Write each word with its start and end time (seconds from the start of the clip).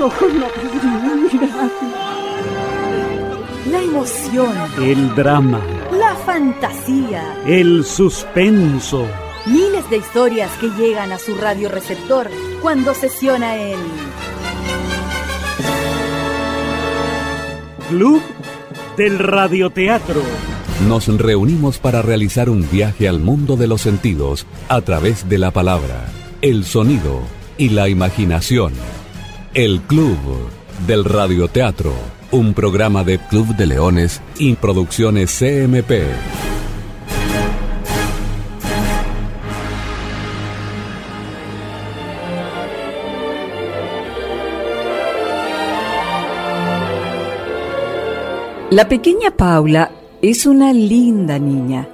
ojos 0.00 0.32
no. 0.32 0.46
La 3.70 3.82
emoción, 3.82 4.52
El 4.82 5.14
drama, 5.14 5.60
la 5.92 6.14
fantasía, 6.16 7.22
el 7.46 7.84
suspenso. 7.84 9.06
miles 9.46 9.88
de 9.90 9.98
historias 9.98 10.50
que 10.60 10.68
llegan 10.70 11.12
a 11.12 11.18
su 11.18 11.34
radioreceptor 11.36 12.30
cuando 12.62 12.94
sesiona 12.94 13.56
el 13.56 13.78
Club 17.90 18.22
del 18.96 19.18
Radioteatro. 19.18 20.22
Nos 20.88 21.06
reunimos 21.18 21.78
para 21.78 22.00
realizar 22.02 22.48
un 22.48 22.68
viaje 22.70 23.08
al 23.08 23.20
mundo 23.20 23.56
de 23.56 23.66
los 23.66 23.82
sentidos 23.82 24.46
a 24.68 24.80
través 24.80 25.28
de 25.28 25.38
la 25.38 25.50
palabra, 25.50 26.06
el 26.40 26.64
sonido 26.64 27.20
y 27.58 27.68
la 27.70 27.88
imaginación. 27.88 28.72
El 29.52 29.80
Club 29.80 30.16
del 30.86 31.04
Radioteatro, 31.04 31.92
un 32.30 32.54
programa 32.54 33.02
de 33.02 33.18
Club 33.18 33.56
de 33.56 33.66
Leones 33.66 34.22
y 34.38 34.54
Producciones 34.54 35.36
CMP. 35.36 35.90
La 48.70 48.86
pequeña 48.88 49.32
Paula 49.32 49.90
es 50.22 50.46
una 50.46 50.72
linda 50.72 51.40
niña, 51.40 51.88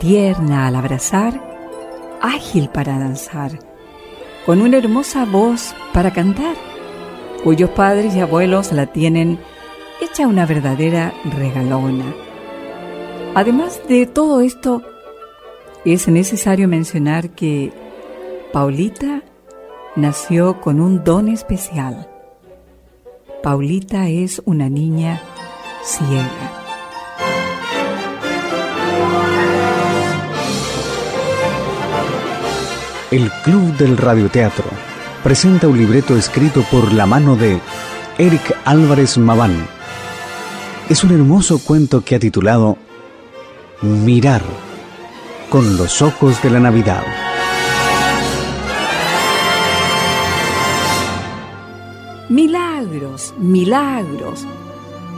tierna 0.00 0.66
al 0.66 0.76
abrazar, 0.76 1.38
ágil 2.22 2.70
para 2.70 2.98
danzar, 2.98 3.58
con 4.46 4.62
una 4.62 4.78
hermosa 4.78 5.26
voz 5.26 5.74
para 5.92 6.14
cantar, 6.14 6.56
cuyos 7.42 7.70
padres 7.70 8.14
y 8.14 8.20
abuelos 8.20 8.72
la 8.72 8.86
tienen 8.86 9.38
hecha 10.00 10.26
una 10.26 10.46
verdadera 10.46 11.12
regalona. 11.36 12.14
Además 13.34 13.80
de 13.88 14.06
todo 14.06 14.40
esto, 14.40 14.82
es 15.84 16.08
necesario 16.08 16.68
mencionar 16.68 17.30
que 17.30 17.72
Paulita 18.52 19.22
nació 19.96 20.60
con 20.60 20.80
un 20.80 21.04
don 21.04 21.28
especial. 21.28 22.08
Paulita 23.42 24.08
es 24.08 24.42
una 24.44 24.68
niña 24.68 25.22
ciega. 25.84 26.52
El 33.10 33.30
Club 33.42 33.76
del 33.78 33.96
Radioteatro 33.96 34.87
presenta 35.22 35.68
un 35.68 35.76
libreto 35.76 36.16
escrito 36.16 36.62
por 36.70 36.92
la 36.92 37.06
mano 37.06 37.36
de 37.36 37.60
Eric 38.18 38.56
Álvarez 38.64 39.18
Maván. 39.18 39.66
Es 40.88 41.04
un 41.04 41.12
hermoso 41.12 41.58
cuento 41.58 42.04
que 42.04 42.14
ha 42.14 42.18
titulado 42.18 42.76
Mirar 43.82 44.42
con 45.50 45.76
los 45.76 46.02
ojos 46.02 46.42
de 46.42 46.50
la 46.50 46.60
Navidad. 46.60 47.02
Milagros, 52.28 53.34
milagros. 53.38 54.46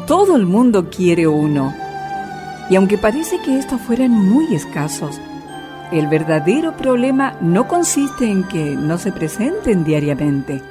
Todo 0.07 0.37
el 0.37 0.47
mundo 0.47 0.91
quiere 0.91 1.27
uno. 1.27 1.75
Y 2.69 2.77
aunque 2.77 2.99
parece 2.99 3.41
que 3.43 3.59
estos 3.59 3.81
fueran 3.81 4.13
muy 4.13 4.55
escasos, 4.55 5.21
el 5.93 6.07
verdadero 6.07 6.77
problema 6.77 7.37
no 7.41 7.67
consiste 7.67 8.25
en 8.25 8.45
que 8.45 8.77
no 8.77 8.99
se 8.99 9.13
presenten 9.13 9.85
diariamente, 9.85 10.63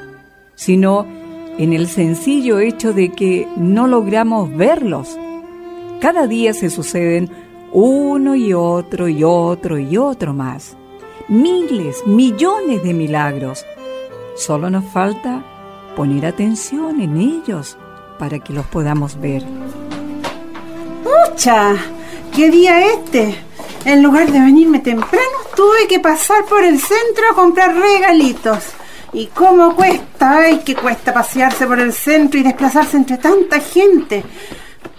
sino 0.55 1.05
en 1.57 1.73
el 1.73 1.87
sencillo 1.87 2.59
hecho 2.59 2.93
de 2.93 3.11
que 3.11 3.47
no 3.57 3.87
logramos 3.87 4.55
verlos. 4.55 5.17
Cada 5.99 6.27
día 6.27 6.53
se 6.53 6.69
suceden 6.69 7.29
uno 7.73 8.35
y 8.35 8.53
otro 8.53 9.09
y 9.09 9.23
otro 9.23 9.77
y 9.77 9.97
otro 9.97 10.33
más. 10.33 10.77
Miles, 11.27 12.07
millones 12.07 12.81
de 12.83 12.93
milagros. 12.93 13.65
Solo 14.35 14.69
nos 14.69 14.85
falta 14.85 15.43
poner 15.95 16.25
atención 16.25 17.01
en 17.01 17.17
ellos 17.17 17.77
para 18.17 18.39
que 18.39 18.53
los 18.53 18.65
podamos 18.67 19.19
ver. 19.19 19.43
¡Pucha! 21.03 21.75
¿Qué 22.33 22.49
día 22.49 22.93
este? 22.93 23.48
En 23.85 24.03
lugar 24.03 24.31
de 24.31 24.39
venirme 24.39 24.79
temprano, 24.79 25.37
tuve 25.55 25.87
que 25.87 25.99
pasar 25.99 26.45
por 26.45 26.63
el 26.63 26.79
centro 26.79 27.29
a 27.31 27.35
comprar 27.35 27.75
regalitos. 27.75 28.65
¿Y 29.13 29.27
cómo 29.27 29.75
cuesta? 29.75 30.39
¡Ay, 30.39 30.59
que 30.59 30.75
cuesta 30.75 31.13
pasearse 31.13 31.65
por 31.65 31.79
el 31.79 31.93
centro 31.93 32.39
y 32.39 32.43
desplazarse 32.43 32.97
entre 32.97 33.17
tanta 33.17 33.59
gente! 33.59 34.23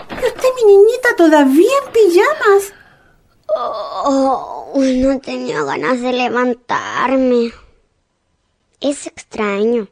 ¿Pero 0.09 0.27
usted, 0.27 0.49
mi 0.57 0.73
niñita, 0.73 1.15
todavía 1.17 1.71
en 1.85 1.93
pijamas? 1.93 2.73
Oh, 3.55 4.73
no 4.77 5.21
tenía 5.21 5.63
ganas 5.63 6.01
de 6.01 6.13
levantarme. 6.13 7.53
Es 8.81 9.07
extraño, 9.07 9.89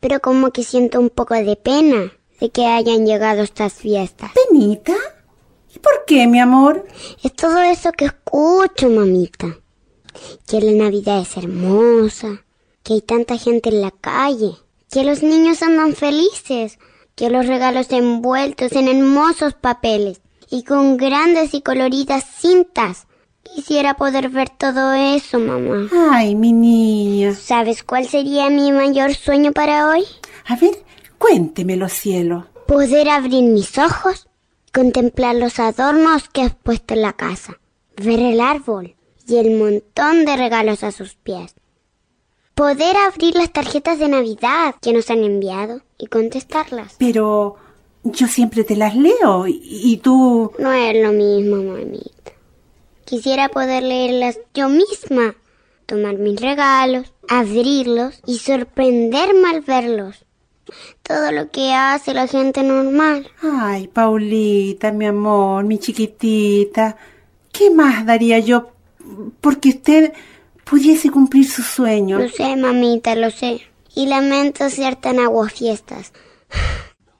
pero 0.00 0.20
como 0.20 0.50
que 0.50 0.64
siento 0.64 0.98
un 0.98 1.10
poco 1.10 1.34
de 1.34 1.56
pena 1.56 2.12
de 2.40 2.50
que 2.50 2.66
hayan 2.66 3.06
llegado 3.06 3.42
estas 3.42 3.74
fiestas. 3.74 4.32
¿Penita? 4.32 4.94
¿Y 5.74 5.78
por 5.78 6.04
qué, 6.06 6.26
mi 6.26 6.40
amor? 6.40 6.86
Es 7.22 7.34
todo 7.34 7.60
eso 7.62 7.92
que 7.92 8.06
escucho, 8.06 8.88
mamita. 8.88 9.58
Que 10.46 10.60
la 10.60 10.72
Navidad 10.84 11.20
es 11.20 11.36
hermosa, 11.36 12.44
que 12.82 12.94
hay 12.94 13.00
tanta 13.00 13.38
gente 13.38 13.70
en 13.70 13.80
la 13.80 13.90
calle, 13.90 14.56
que 14.90 15.04
los 15.04 15.22
niños 15.22 15.62
andan 15.62 15.94
felices, 15.94 16.78
que 17.14 17.30
los 17.30 17.46
regalos 17.46 17.90
envueltos 17.90 18.72
en 18.72 18.88
hermosos 18.88 19.54
papeles 19.54 20.20
y 20.50 20.64
con 20.64 20.96
grandes 20.98 21.54
y 21.54 21.62
coloridas 21.62 22.24
cintas. 22.24 23.06
Quisiera 23.42 23.94
poder 23.94 24.28
ver 24.28 24.50
todo 24.50 24.92
eso, 24.92 25.38
mamá. 25.38 25.88
Ay, 26.12 26.34
mi 26.34 26.52
niña. 26.52 27.34
¿Sabes 27.34 27.82
cuál 27.82 28.06
sería 28.06 28.50
mi 28.50 28.70
mayor 28.70 29.14
sueño 29.14 29.52
para 29.52 29.88
hoy? 29.88 30.04
A 30.46 30.56
ver, 30.56 30.84
cuéntemelo, 31.18 31.88
cielo. 31.88 32.46
Poder 32.66 33.08
abrir 33.08 33.42
mis 33.44 33.78
ojos, 33.78 34.28
contemplar 34.72 35.36
los 35.36 35.58
adornos 35.58 36.28
que 36.28 36.42
has 36.42 36.54
puesto 36.54 36.94
en 36.94 37.02
la 37.02 37.12
casa, 37.12 37.58
ver 37.96 38.20
el 38.20 38.40
árbol 38.40 38.94
y 39.28 39.36
el 39.36 39.56
montón 39.56 40.24
de 40.24 40.36
regalos 40.36 40.82
a 40.82 40.92
sus 40.92 41.14
pies. 41.14 41.54
Poder 42.54 42.96
abrir 42.96 43.34
las 43.34 43.52
tarjetas 43.52 43.98
de 43.98 44.08
Navidad 44.08 44.74
que 44.80 44.92
nos 44.92 45.10
han 45.10 45.24
enviado 45.24 45.82
y 45.98 46.06
contestarlas. 46.06 46.96
Pero 46.98 47.56
yo 48.02 48.26
siempre 48.26 48.64
te 48.64 48.76
las 48.76 48.96
leo 48.96 49.46
y, 49.46 49.60
y 49.62 49.96
tú... 49.98 50.52
No 50.58 50.72
es 50.72 51.02
lo 51.02 51.12
mismo, 51.12 51.56
mamita. 51.56 52.32
Quisiera 53.04 53.48
poder 53.48 53.82
leerlas 53.82 54.38
yo 54.54 54.68
misma, 54.68 55.34
tomar 55.86 56.16
mis 56.16 56.40
regalos, 56.40 57.12
abrirlos 57.28 58.20
y 58.26 58.38
sorprenderme 58.38 59.50
al 59.50 59.60
verlos. 59.60 60.24
Todo 61.02 61.32
lo 61.32 61.50
que 61.50 61.72
hace 61.72 62.14
la 62.14 62.26
gente 62.26 62.62
normal. 62.62 63.30
Ay, 63.42 63.88
Paulita, 63.88 64.92
mi 64.92 65.06
amor, 65.06 65.64
mi 65.64 65.78
chiquitita. 65.78 66.96
¿Qué 67.52 67.70
más 67.70 68.06
daría 68.06 68.38
yo 68.38 68.70
porque 69.40 69.70
usted 69.70 70.12
pudiese 70.64 71.10
cumplir 71.10 71.48
su 71.48 71.62
sueño? 71.62 72.18
Lo 72.18 72.28
sé, 72.28 72.56
mamita, 72.56 73.14
lo 73.14 73.30
sé. 73.30 73.60
Y 73.94 74.06
lamento 74.06 74.70
ser 74.70 74.96
tan 74.96 75.18
aguafiestas. 75.18 76.12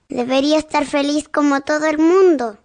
Debería 0.08 0.58
estar 0.58 0.86
feliz 0.86 1.28
como 1.28 1.60
todo 1.62 1.86
el 1.86 1.98
mundo, 1.98 2.58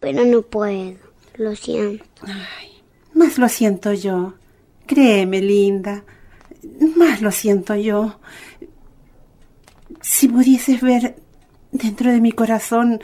pero 0.00 0.24
no 0.24 0.42
puedo. 0.42 0.96
Lo 1.36 1.56
siento. 1.56 2.04
Ay, 2.22 2.82
más 3.14 3.38
lo 3.38 3.48
siento 3.48 3.92
yo. 3.92 4.34
Créeme, 4.86 5.40
linda. 5.40 6.04
Más 6.96 7.20
lo 7.20 7.30
siento 7.30 7.74
yo. 7.74 8.18
Si 10.04 10.28
pudieses 10.28 10.82
ver 10.82 11.16
dentro 11.72 12.12
de 12.12 12.20
mi 12.20 12.30
corazón, 12.30 13.00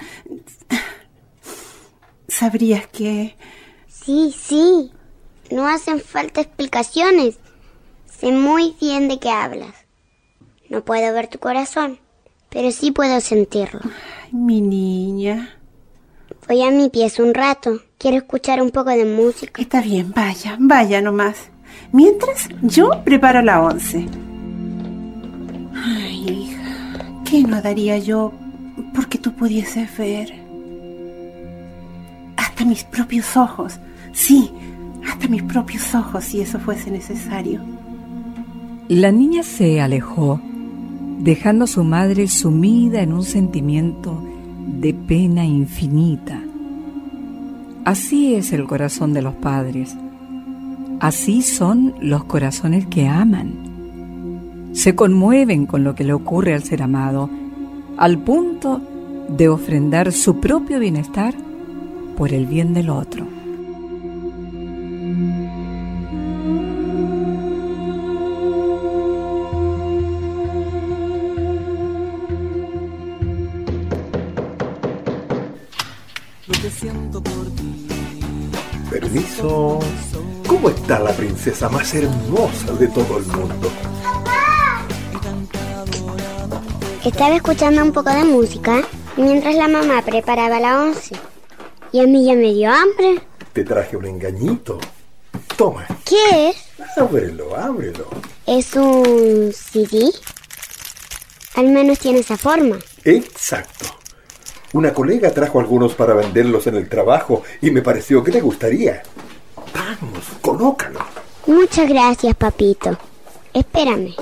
sabrías 2.29 2.87
que... 2.88 3.37
Sí, 3.88 4.35
sí. 4.38 4.91
No 5.50 5.67
hacen 5.67 5.99
falta 6.00 6.43
explicaciones. 6.43 7.38
Sé 8.06 8.32
muy 8.32 8.76
bien 8.79 9.08
de 9.08 9.19
qué 9.19 9.31
hablas. 9.31 9.75
No 10.69 10.85
puedo 10.85 11.12
ver 11.14 11.29
tu 11.29 11.38
corazón, 11.38 11.99
pero 12.50 12.70
sí 12.70 12.91
puedo 12.93 13.19
sentirlo. 13.23 13.81
Ay, 13.82 14.35
mi 14.35 14.61
niña. 14.61 15.56
Voy 16.47 16.62
a 16.62 16.70
mi 16.70 16.91
pieza 16.91 17.23
un 17.23 17.32
rato. 17.32 17.81
Quiero 17.97 18.19
escuchar 18.19 18.61
un 18.61 18.70
poco 18.70 18.91
de 18.91 19.06
música. 19.06 19.62
Está 19.62 19.81
bien, 19.81 20.12
vaya, 20.12 20.56
vaya 20.61 21.00
nomás. 21.00 21.49
Mientras 21.93 22.47
yo 22.61 22.91
preparo 23.05 23.41
la 23.41 23.62
once. 23.62 24.06
Ay, 25.75 26.29
hija, 26.29 26.59
¿qué 27.30 27.44
no 27.44 27.62
daría 27.62 27.96
yo 27.98 28.32
porque 28.92 29.16
tú 29.16 29.32
pudieses 29.32 29.96
ver? 29.96 30.34
Hasta 32.36 32.64
mis 32.64 32.82
propios 32.82 33.36
ojos. 33.36 33.78
Sí, 34.12 34.50
hasta 35.08 35.28
mis 35.28 35.42
propios 35.44 35.94
ojos 35.94 36.24
si 36.24 36.40
eso 36.40 36.58
fuese 36.58 36.90
necesario. 36.90 37.60
La 38.88 39.12
niña 39.12 39.44
se 39.44 39.80
alejó 39.80 40.40
dejando 41.20 41.64
a 41.64 41.68
su 41.68 41.84
madre 41.84 42.26
sumida 42.26 43.00
en 43.00 43.12
un 43.12 43.22
sentimiento 43.22 44.20
de 44.80 44.92
pena 44.92 45.44
infinita. 45.44 46.42
Así 47.84 48.34
es 48.34 48.52
el 48.52 48.66
corazón 48.66 49.12
de 49.12 49.22
los 49.22 49.34
padres. 49.34 49.96
Así 50.98 51.42
son 51.42 51.94
los 52.00 52.24
corazones 52.24 52.86
que 52.86 53.06
aman. 53.06 53.69
Se 54.72 54.94
conmueven 54.94 55.67
con 55.67 55.84
lo 55.84 55.94
que 55.94 56.05
le 56.05 56.12
ocurre 56.12 56.55
al 56.55 56.62
ser 56.62 56.82
amado, 56.82 57.28
al 57.96 58.19
punto 58.19 58.81
de 59.28 59.49
ofrendar 59.49 60.12
su 60.12 60.40
propio 60.40 60.78
bienestar 60.78 61.34
por 62.17 62.32
el 62.32 62.46
bien 62.46 62.75
del 62.75 62.90
otro. 62.90 63.26
Permiso. 78.90 79.78
¿Cómo 80.46 80.69
está 80.69 80.99
la 80.99 81.12
princesa 81.12 81.69
más 81.69 81.94
hermosa 81.94 82.73
de 82.73 82.88
todo 82.88 83.19
el 83.19 83.26
mundo? 83.26 83.70
Estaba 87.05 87.35
escuchando 87.35 87.82
un 87.82 87.93
poco 87.93 88.11
de 88.11 88.25
música 88.25 88.82
mientras 89.17 89.55
la 89.55 89.69
mamá 89.69 90.02
preparaba 90.02 90.61
la 90.61 90.82
once. 90.82 91.17
Y 91.93 92.00
a 92.00 92.06
mí 92.06 92.26
ya 92.26 92.35
me 92.35 92.52
dio 92.52 92.70
hambre. 92.70 93.23
Te 93.55 93.64
traje 93.64 93.97
un 93.97 94.05
engañito. 94.05 94.79
Toma. 95.56 95.87
¿Qué 96.05 96.50
es? 96.50 96.56
Ábrelo, 96.99 97.56
ábrelo. 97.56 98.06
¿Es 98.47 98.75
un 98.76 99.50
CD? 99.55 100.11
Al 101.56 101.69
menos 101.70 101.99
tiene 101.99 102.19
esa 102.19 102.37
forma. 102.37 102.79
Exacto. 103.05 103.87
Una 104.75 104.93
colega 104.93 105.32
trajo 105.32 105.58
algunos 105.58 105.94
para 105.94 106.12
venderlos 106.12 106.67
en 106.67 106.76
el 106.76 106.88
trabajo 106.88 107.43
y 107.62 107.70
me 107.70 107.81
pareció 107.81 108.23
que 108.23 108.31
te 108.31 108.43
gustaría. 108.43 109.02
Vamos, 109.75 110.25
colócalo. 110.43 111.00
Muchas 111.47 111.88
gracias, 111.88 112.35
papito. 112.37 112.97
Espérame. 113.55 114.14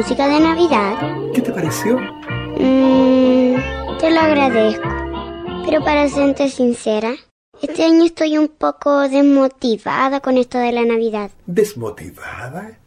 Música 0.00 0.28
de 0.28 0.40
Navidad. 0.40 0.96
¿Qué 1.34 1.42
te 1.42 1.52
pareció? 1.52 1.98
Mm, 1.98 3.54
te 3.98 4.10
lo 4.10 4.20
agradezco. 4.20 4.88
Pero 5.66 5.84
para 5.84 6.08
serte 6.08 6.48
sincera, 6.48 7.12
este 7.60 7.84
año 7.84 8.06
estoy 8.06 8.38
un 8.38 8.48
poco 8.48 9.00
desmotivada 9.10 10.20
con 10.20 10.38
esto 10.38 10.56
de 10.56 10.72
la 10.72 10.86
Navidad. 10.86 11.30
¿Desmotivada? 11.44 12.78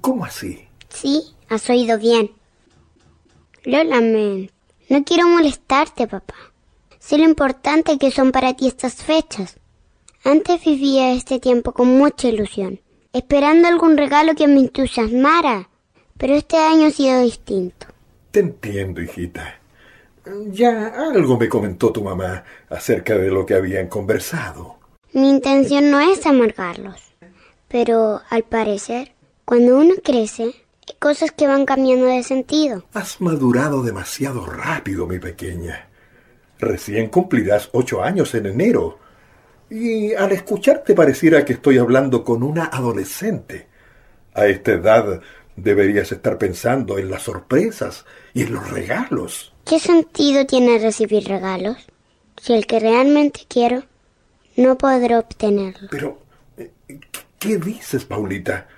¿Cómo 0.00 0.24
así? 0.24 0.68
Sí, 0.88 1.34
has 1.48 1.68
oído 1.68 1.98
bien. 1.98 2.30
Lo 3.64 3.82
lamento. 3.82 4.52
No 4.88 5.02
quiero 5.02 5.26
molestarte, 5.26 6.06
papá. 6.06 6.36
Sé 7.00 7.18
lo 7.18 7.24
importante 7.24 7.98
que 7.98 8.12
son 8.12 8.30
para 8.30 8.54
ti 8.54 8.68
estas 8.68 9.02
fechas. 9.02 9.56
Antes 10.22 10.64
vivía 10.64 11.10
este 11.10 11.40
tiempo 11.40 11.72
con 11.72 11.98
mucha 11.98 12.28
ilusión, 12.28 12.78
esperando 13.12 13.66
algún 13.66 13.96
regalo 13.96 14.36
que 14.36 14.46
me 14.46 14.60
entusiasmara, 14.60 15.68
pero 16.18 16.34
este 16.34 16.56
año 16.56 16.88
ha 16.88 16.90
sido 16.90 17.20
distinto. 17.20 17.86
Te 18.30 18.40
entiendo, 18.40 19.00
hijita. 19.00 19.58
Ya 20.50 20.88
algo 20.88 21.38
me 21.38 21.48
comentó 21.48 21.90
tu 21.90 22.02
mamá 22.02 22.44
acerca 22.68 23.16
de 23.16 23.30
lo 23.30 23.46
que 23.46 23.54
habían 23.54 23.86
conversado. 23.86 24.76
Mi 25.12 25.30
intención 25.30 25.90
no 25.90 26.00
es 26.00 26.26
amargarlos, 26.26 27.00
pero 27.68 28.20
al 28.28 28.42
parecer, 28.42 29.12
cuando 29.46 29.78
uno 29.78 29.94
crece, 30.04 30.42
hay 30.42 30.94
cosas 30.98 31.32
que 31.32 31.46
van 31.46 31.64
cambiando 31.64 32.06
de 32.06 32.22
sentido. 32.22 32.84
Has 32.92 33.20
madurado 33.20 33.82
demasiado 33.82 34.44
rápido, 34.44 35.06
mi 35.06 35.18
pequeña. 35.18 35.88
Recién 36.58 37.08
cumplirás 37.08 37.70
ocho 37.72 38.02
años 38.02 38.34
en 38.34 38.46
enero. 38.46 38.98
Y 39.70 40.12
al 40.14 40.32
escucharte 40.32 40.94
pareciera 40.94 41.44
que 41.44 41.54
estoy 41.54 41.78
hablando 41.78 42.24
con 42.24 42.42
una 42.42 42.66
adolescente. 42.66 43.66
A 44.34 44.46
esta 44.46 44.72
edad 44.72 45.20
deberías 45.62 46.12
estar 46.12 46.38
pensando 46.38 46.98
en 46.98 47.10
las 47.10 47.22
sorpresas 47.22 48.04
y 48.34 48.42
en 48.42 48.54
los 48.54 48.70
regalos. 48.70 49.52
¿Qué 49.64 49.78
sentido 49.78 50.46
tiene 50.46 50.78
recibir 50.78 51.24
regalos 51.28 51.76
si 52.40 52.54
el 52.54 52.66
que 52.66 52.80
realmente 52.80 53.40
quiero 53.48 53.84
no 54.56 54.78
podré 54.78 55.16
obtenerlo? 55.16 55.88
Pero, 55.90 56.18
eh, 56.56 56.70
¿qué 57.38 57.58
dices, 57.58 58.04
Paulita? 58.04 58.68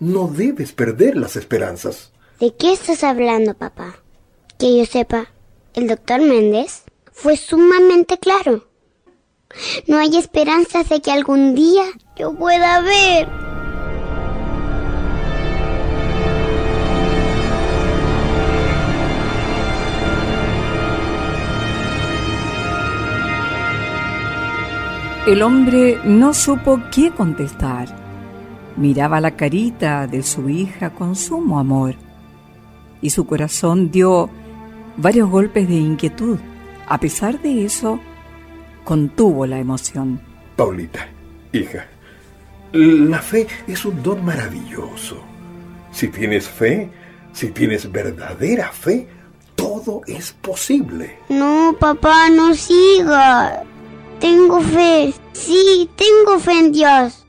No 0.00 0.28
debes 0.28 0.72
perder 0.72 1.16
las 1.16 1.36
esperanzas. 1.36 2.12
¿De 2.40 2.54
qué 2.54 2.72
estás 2.72 3.04
hablando, 3.04 3.54
papá? 3.54 3.96
Que 4.58 4.76
yo 4.76 4.86
sepa, 4.86 5.30
el 5.74 5.88
doctor 5.88 6.20
Méndez 6.20 6.82
fue 7.12 7.36
sumamente 7.36 8.18
claro. 8.18 8.66
No 9.86 9.98
hay 9.98 10.16
esperanzas 10.16 10.88
de 10.88 11.00
que 11.00 11.12
algún 11.12 11.54
día 11.54 11.84
yo 12.16 12.34
pueda 12.34 12.80
ver. 12.80 13.53
El 25.26 25.40
hombre 25.40 25.98
no 26.04 26.34
supo 26.34 26.82
qué 26.92 27.10
contestar. 27.10 27.88
Miraba 28.76 29.22
la 29.22 29.30
carita 29.30 30.06
de 30.06 30.22
su 30.22 30.50
hija 30.50 30.90
con 30.90 31.16
sumo 31.16 31.58
amor 31.58 31.94
y 33.00 33.08
su 33.08 33.24
corazón 33.24 33.90
dio 33.90 34.28
varios 34.98 35.30
golpes 35.30 35.66
de 35.66 35.76
inquietud. 35.76 36.38
A 36.86 37.00
pesar 37.00 37.40
de 37.40 37.64
eso, 37.64 37.98
contuvo 38.84 39.46
la 39.46 39.58
emoción. 39.58 40.20
Paulita, 40.56 41.08
hija, 41.52 41.86
la 42.72 43.20
fe 43.20 43.46
es 43.66 43.86
un 43.86 44.02
don 44.02 44.22
maravilloso. 44.22 45.22
Si 45.90 46.08
tienes 46.08 46.46
fe, 46.46 46.90
si 47.32 47.48
tienes 47.48 47.90
verdadera 47.90 48.70
fe, 48.72 49.08
todo 49.54 50.02
es 50.06 50.32
posible. 50.32 51.16
No, 51.30 51.74
papá, 51.80 52.28
no 52.28 52.54
siga. 52.54 53.64
Tengo 54.24 54.58
fe. 54.62 55.12
Sí, 55.34 55.90
tengo 55.96 56.38
fe 56.38 56.52
en 56.52 56.72
Dios. 56.72 57.26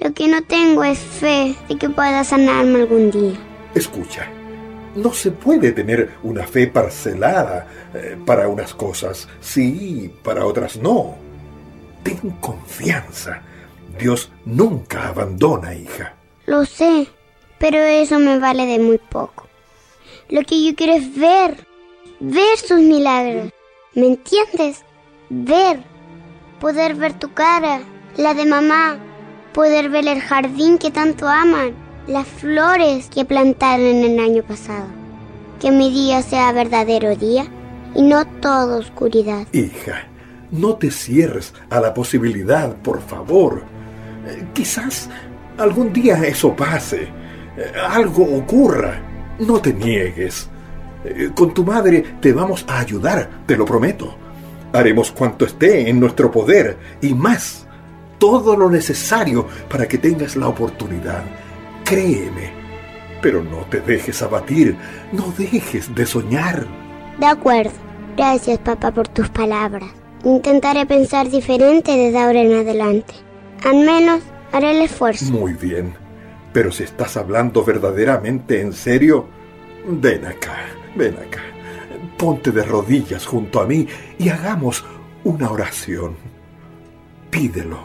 Lo 0.00 0.12
que 0.12 0.28
no 0.28 0.42
tengo 0.42 0.84
es 0.84 0.98
fe 0.98 1.56
de 1.66 1.78
que 1.78 1.88
pueda 1.88 2.24
sanarme 2.24 2.80
algún 2.80 3.10
día. 3.10 3.32
Escucha, 3.74 4.28
no 4.96 5.14
se 5.14 5.30
puede 5.30 5.72
tener 5.72 6.10
una 6.22 6.46
fe 6.46 6.66
parcelada 6.66 7.66
eh, 7.94 8.18
para 8.26 8.48
unas 8.48 8.74
cosas, 8.74 9.26
sí, 9.40 10.12
para 10.22 10.44
otras 10.44 10.76
no. 10.76 11.14
Ten 12.02 12.18
confianza. 12.38 13.40
Dios 13.98 14.30
nunca 14.44 15.08
abandona, 15.08 15.74
hija. 15.74 16.16
Lo 16.44 16.66
sé, 16.66 17.08
pero 17.56 17.78
eso 17.78 18.18
me 18.18 18.38
vale 18.38 18.66
de 18.66 18.78
muy 18.78 18.98
poco. 18.98 19.46
Lo 20.28 20.42
que 20.42 20.62
yo 20.62 20.74
quiero 20.74 20.92
es 20.92 21.16
ver, 21.16 21.66
ver 22.20 22.58
sus 22.58 22.80
milagros. 22.80 23.50
¿Me 23.94 24.08
entiendes? 24.08 24.84
Ver, 25.30 25.95
poder 26.60 26.94
ver 26.94 27.12
tu 27.14 27.32
cara, 27.32 27.80
la 28.16 28.34
de 28.34 28.46
mamá, 28.46 28.96
poder 29.52 29.88
ver 29.90 30.06
el 30.08 30.20
jardín 30.20 30.78
que 30.78 30.90
tanto 30.90 31.28
aman, 31.28 31.72
las 32.06 32.26
flores 32.26 33.08
que 33.08 33.24
plantaron 33.24 33.86
el 33.86 34.18
año 34.18 34.42
pasado. 34.42 34.86
Que 35.60 35.70
mi 35.70 35.90
día 35.90 36.22
sea 36.22 36.52
verdadero 36.52 37.16
día 37.16 37.46
y 37.94 38.02
no 38.02 38.26
toda 38.26 38.78
oscuridad. 38.78 39.46
Hija, 39.52 40.06
no 40.50 40.74
te 40.74 40.90
cierres 40.90 41.54
a 41.70 41.80
la 41.80 41.94
posibilidad, 41.94 42.74
por 42.76 43.00
favor. 43.00 43.62
Eh, 44.26 44.46
quizás 44.52 45.08
algún 45.58 45.92
día 45.92 46.22
eso 46.24 46.54
pase, 46.54 47.08
eh, 47.56 47.72
algo 47.88 48.24
ocurra. 48.24 49.00
No 49.38 49.60
te 49.60 49.72
niegues. 49.72 50.48
Eh, 51.04 51.30
Con 51.34 51.52
tu 51.54 51.64
madre 51.64 52.02
te 52.20 52.32
vamos 52.32 52.64
a 52.68 52.80
ayudar, 52.80 53.28
te 53.46 53.56
lo 53.56 53.64
prometo. 53.64 54.16
Haremos 54.76 55.10
cuanto 55.12 55.44
esté 55.44 55.88
en 55.88 55.98
nuestro 56.00 56.30
poder 56.30 56.76
y 57.00 57.14
más, 57.14 57.66
todo 58.18 58.56
lo 58.56 58.70
necesario 58.70 59.46
para 59.70 59.86
que 59.86 59.98
tengas 59.98 60.36
la 60.36 60.48
oportunidad. 60.48 61.24
Créeme, 61.84 62.50
pero 63.22 63.42
no 63.42 63.58
te 63.70 63.80
dejes 63.80 64.22
abatir, 64.22 64.76
no 65.12 65.32
dejes 65.36 65.94
de 65.94 66.06
soñar. 66.06 66.66
De 67.18 67.26
acuerdo. 67.26 67.72
Gracias, 68.16 68.58
papá, 68.58 68.92
por 68.92 69.08
tus 69.08 69.28
palabras. 69.28 69.90
Intentaré 70.24 70.86
pensar 70.86 71.30
diferente 71.30 71.96
desde 71.96 72.18
ahora 72.18 72.40
en 72.40 72.54
adelante. 72.54 73.14
Al 73.64 73.76
menos 73.76 74.22
haré 74.52 74.72
el 74.72 74.82
esfuerzo. 74.82 75.26
Muy 75.26 75.52
bien, 75.52 75.94
pero 76.52 76.72
si 76.72 76.84
estás 76.84 77.16
hablando 77.16 77.62
verdaderamente 77.62 78.60
en 78.60 78.72
serio, 78.72 79.28
Ven 79.88 80.26
acá, 80.26 80.66
ven 80.96 81.14
acá. 81.14 81.42
Ponte 82.16 82.50
de 82.50 82.62
rodillas 82.62 83.26
junto 83.26 83.60
a 83.60 83.66
mí 83.66 83.86
y 84.18 84.28
hagamos 84.28 84.84
una 85.24 85.50
oración. 85.50 86.16
Pídelo. 87.30 87.78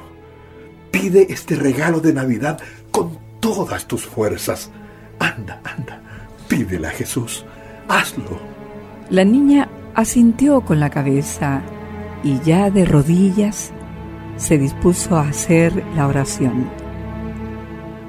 Pide 0.92 1.32
este 1.32 1.56
regalo 1.56 2.00
de 2.00 2.14
Navidad 2.14 2.60
con 2.92 3.18
todas 3.40 3.88
tus 3.88 4.06
fuerzas. 4.06 4.72
Anda, 5.20 5.62
anda. 5.64 6.02
Pídele 6.48 6.88
a 6.88 6.92
Jesús. 6.92 7.46
Hazlo. 7.88 8.40
La 9.10 9.26
niña 9.26 9.70
asintió 9.96 10.62
con 10.62 10.80
la 10.80 10.90
cabeza 10.90 11.62
y 12.24 12.40
ya 12.42 12.70
de 12.70 12.86
rodillas 12.86 13.74
se 14.38 14.58
dispuso 14.58 15.18
a 15.18 15.28
hacer 15.28 15.84
la 15.96 16.08
oración. 16.08 16.70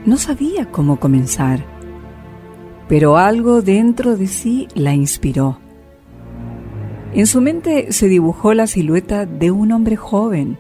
No 0.07 0.17
sabía 0.17 0.71
cómo 0.71 0.99
comenzar, 0.99 1.65
pero 2.89 3.17
algo 3.17 3.63
dentro 3.63 4.17
de 4.17 4.27
sí 4.27 4.69
la 4.75 4.95
inspiró. 4.95 5.59
En 7.15 7.27
su 7.27 7.41
mente 7.41 7.93
se 7.93 8.09
dibujó 8.09 8.55
la 8.55 8.67
silueta 8.67 9.27
de 9.27 9.51
un 9.51 9.73
hombre 9.73 9.97
joven, 9.97 10.59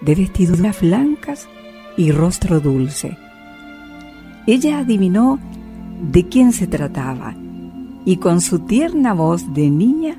de 0.00 0.14
vestiduras 0.16 0.80
blancas 0.80 1.48
y 1.96 2.10
rostro 2.10 2.60
dulce. 2.60 3.16
Ella 4.46 4.78
adivinó 4.78 5.38
de 6.10 6.26
quién 6.28 6.52
se 6.52 6.66
trataba 6.66 7.34
y 8.04 8.16
con 8.16 8.40
su 8.40 8.60
tierna 8.60 9.14
voz 9.14 9.54
de 9.54 9.70
niña 9.70 10.16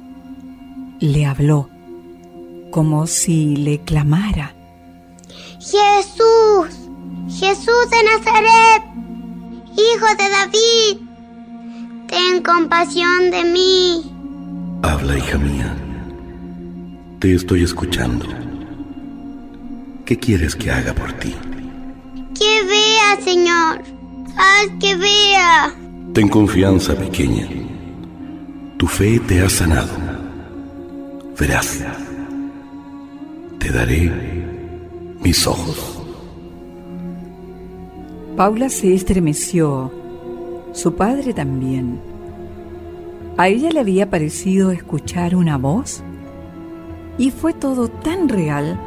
le 1.00 1.26
habló 1.26 1.68
como 2.70 3.06
si 3.06 3.58
le 3.58 3.80
clamara. 3.80 4.56
Jesús, 5.60 6.90
Jesús 7.28 7.90
de 7.92 8.04
Nazaret, 8.06 8.84
Hijo 9.74 10.06
de 10.18 10.30
David, 10.30 11.08
ten 12.08 12.44
compasión 12.44 13.32
de 13.32 13.44
mí. 13.46 14.01
Habla, 14.92 15.18
hija 15.18 15.38
mía. 15.38 15.74
Te 17.20 17.34
estoy 17.34 17.64
escuchando. 17.64 18.26
¿Qué 20.04 20.18
quieres 20.18 20.54
que 20.54 20.70
haga 20.70 20.94
por 20.94 21.14
ti? 21.14 21.34
Que 22.38 22.66
vea, 22.66 23.22
Señor. 23.24 23.84
Haz 24.36 24.68
que 24.82 24.98
vea. 24.98 25.74
Ten 26.14 26.28
confianza, 26.28 26.94
pequeña. 26.94 27.48
Tu 28.76 28.86
fe 28.86 29.18
te 29.30 29.42
ha 29.42 29.50
sanado. 29.50 29.94
Verás. 31.40 31.80
Te 33.60 33.72
daré 33.72 34.12
mis 35.22 35.48
ojos. 35.48 36.02
Paula 38.36 38.68
se 38.68 38.94
estremeció. 38.94 39.90
Su 40.74 40.94
padre 40.94 41.34
también. 41.34 42.11
A 43.38 43.48
ella 43.48 43.70
le 43.72 43.80
había 43.80 44.10
parecido 44.10 44.72
escuchar 44.72 45.36
una 45.36 45.58
voz 45.58 46.04
y 47.18 47.32
fue 47.32 47.54
todo 47.54 47.88
tan 47.88 48.30
real 48.30 48.80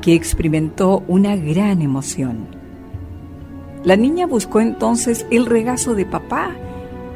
que 0.00 0.14
experimentó 0.14 1.04
una 1.08 1.36
gran 1.36 1.82
emoción. 1.82 2.46
La 3.84 3.96
niña 3.96 4.26
buscó 4.26 4.60
entonces 4.60 5.26
el 5.30 5.46
regazo 5.46 5.94
de 5.94 6.06
papá 6.06 6.50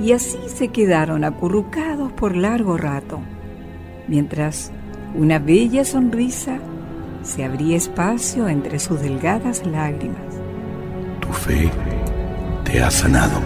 y 0.00 0.12
así 0.12 0.38
se 0.46 0.68
quedaron 0.68 1.25
acurrucados 1.25 2.12
por 2.12 2.37
largo 2.37 2.76
rato, 2.76 3.20
mientras 4.08 4.73
una 5.14 5.38
bella 5.38 5.85
sonrisa 5.85 6.58
se 7.23 7.44
abría 7.44 7.76
espacio 7.76 8.49
entre 8.49 8.78
sus 8.78 9.00
delgadas 9.00 9.64
lágrimas. 9.66 10.18
Tu 11.20 11.28
fe 11.32 11.70
te 12.64 12.80
ha 12.80 12.90
sanado. 12.90 13.40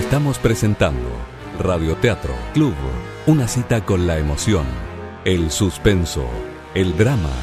Estamos 0.00 0.38
presentando 0.38 1.10
Radioteatro 1.58 2.32
Club, 2.54 2.74
una 3.26 3.46
cita 3.46 3.84
con 3.84 4.06
la 4.06 4.18
emoción, 4.18 4.64
el 5.26 5.50
suspenso, 5.50 6.26
el 6.74 6.96
drama 6.96 7.34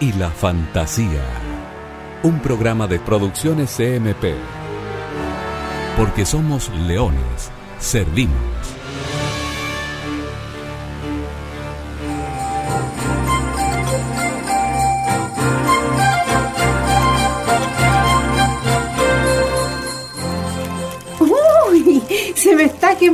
y 0.00 0.14
la 0.14 0.30
fantasía. 0.30 1.22
Un 2.22 2.40
programa 2.40 2.86
de 2.86 3.00
producciones 3.00 3.76
CMP. 3.76 4.34
Porque 5.98 6.24
somos 6.24 6.70
leones, 6.86 7.50
servimos. 7.78 8.75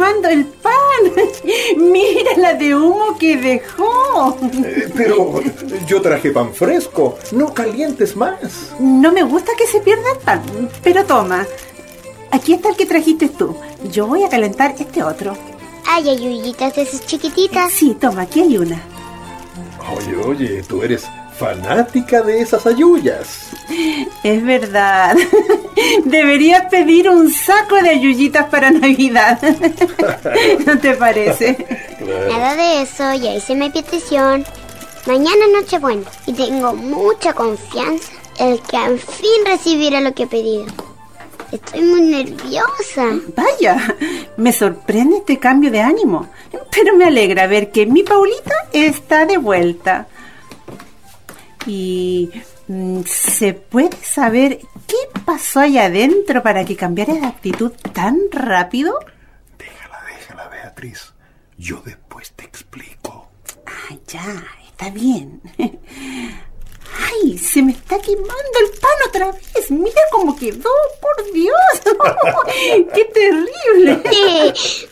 Quemando 0.02 0.28
el 0.28 0.46
pan. 0.46 0.72
Mira 1.92 2.36
la 2.36 2.54
de 2.54 2.74
humo 2.74 3.16
que 3.18 3.36
dejó. 3.36 4.36
Eh, 4.64 4.88
pero 4.96 5.40
yo 5.86 6.00
traje 6.02 6.30
pan 6.30 6.52
fresco. 6.52 7.18
No 7.30 7.54
calientes 7.54 8.16
más. 8.16 8.74
No 8.80 9.12
me 9.12 9.22
gusta 9.22 9.52
que 9.56 9.66
se 9.66 9.80
pierda 9.80 10.12
el 10.12 10.18
pan, 10.18 10.42
pero 10.82 11.04
toma. 11.04 11.46
Aquí 12.30 12.54
está 12.54 12.70
el 12.70 12.76
que 12.76 12.86
trajiste 12.86 13.28
tú. 13.28 13.56
Yo 13.92 14.06
voy 14.06 14.24
a 14.24 14.28
calentar 14.28 14.74
este 14.78 15.02
otro. 15.02 15.36
Ay, 15.86 16.08
ayuyitas 16.08 16.74
de 16.74 16.82
esas 16.82 17.06
chiquititas. 17.06 17.70
Sí, 17.70 17.96
toma, 18.00 18.22
aquí 18.22 18.40
hay 18.40 18.58
una. 18.58 18.82
Oye, 19.94 20.16
oye, 20.16 20.62
tú 20.62 20.82
eres 20.82 21.04
fanática 21.42 22.22
de 22.22 22.40
esas 22.40 22.64
ayuyas. 22.66 23.50
Es 24.22 24.44
verdad. 24.44 25.16
Deberías 26.04 26.66
pedir 26.70 27.10
un 27.10 27.32
saco 27.32 27.82
de 27.82 27.90
ayuyitas 27.90 28.48
para 28.48 28.70
Navidad. 28.70 29.40
¿No 30.66 30.78
te 30.78 30.94
parece? 30.94 31.66
Nada 32.28 32.54
de 32.54 32.82
eso, 32.82 33.12
ya 33.14 33.34
hice 33.34 33.56
mi 33.56 33.70
petición. 33.70 34.44
Mañana 35.06 35.46
Nochebuena 35.52 36.08
y 36.26 36.32
tengo 36.32 36.74
mucha 36.74 37.32
confianza 37.32 38.12
en 38.38 38.58
que 38.58 38.76
al 38.76 39.00
fin 39.00 39.44
recibiré 39.44 40.00
lo 40.00 40.14
que 40.14 40.22
he 40.22 40.26
pedido. 40.28 40.66
Estoy 41.50 41.82
muy 41.82 42.02
nerviosa. 42.02 43.18
Vaya, 43.36 43.96
me 44.36 44.52
sorprende 44.52 45.18
este 45.18 45.40
cambio 45.40 45.72
de 45.72 45.80
ánimo, 45.80 46.28
pero 46.70 46.96
me 46.96 47.06
alegra 47.06 47.48
ver 47.48 47.72
que 47.72 47.84
mi 47.84 48.04
Paulita 48.04 48.54
está 48.72 49.26
de 49.26 49.38
vuelta. 49.38 50.06
Y 51.66 52.30
mm, 52.68 53.02
¿se 53.04 53.54
puede 53.54 53.96
saber 54.02 54.58
qué 54.86 54.96
pasó 55.24 55.60
allá 55.60 55.86
adentro 55.86 56.42
para 56.42 56.64
que 56.64 56.76
cambiara 56.76 57.14
de 57.14 57.26
actitud 57.26 57.72
tan 57.92 58.18
rápido? 58.30 58.98
Déjala, 59.58 60.00
déjala, 60.06 60.48
Beatriz. 60.48 61.12
Yo 61.56 61.80
después 61.84 62.32
te 62.32 62.44
explico. 62.44 63.28
Ah, 63.66 63.94
ya, 64.08 64.44
está 64.66 64.90
bien. 64.90 65.40
¡Ay! 66.98 67.38
Se 67.38 67.62
me 67.62 67.72
está 67.72 67.98
quemando 68.00 68.58
el 68.60 68.78
pan 68.78 68.90
otra 69.08 69.32
vez. 69.32 69.70
Mira 69.70 70.02
cómo 70.10 70.36
quedó, 70.36 70.70
por 71.00 71.32
Dios. 71.32 71.56
¡Qué 72.94 73.04
terrible! 73.04 74.02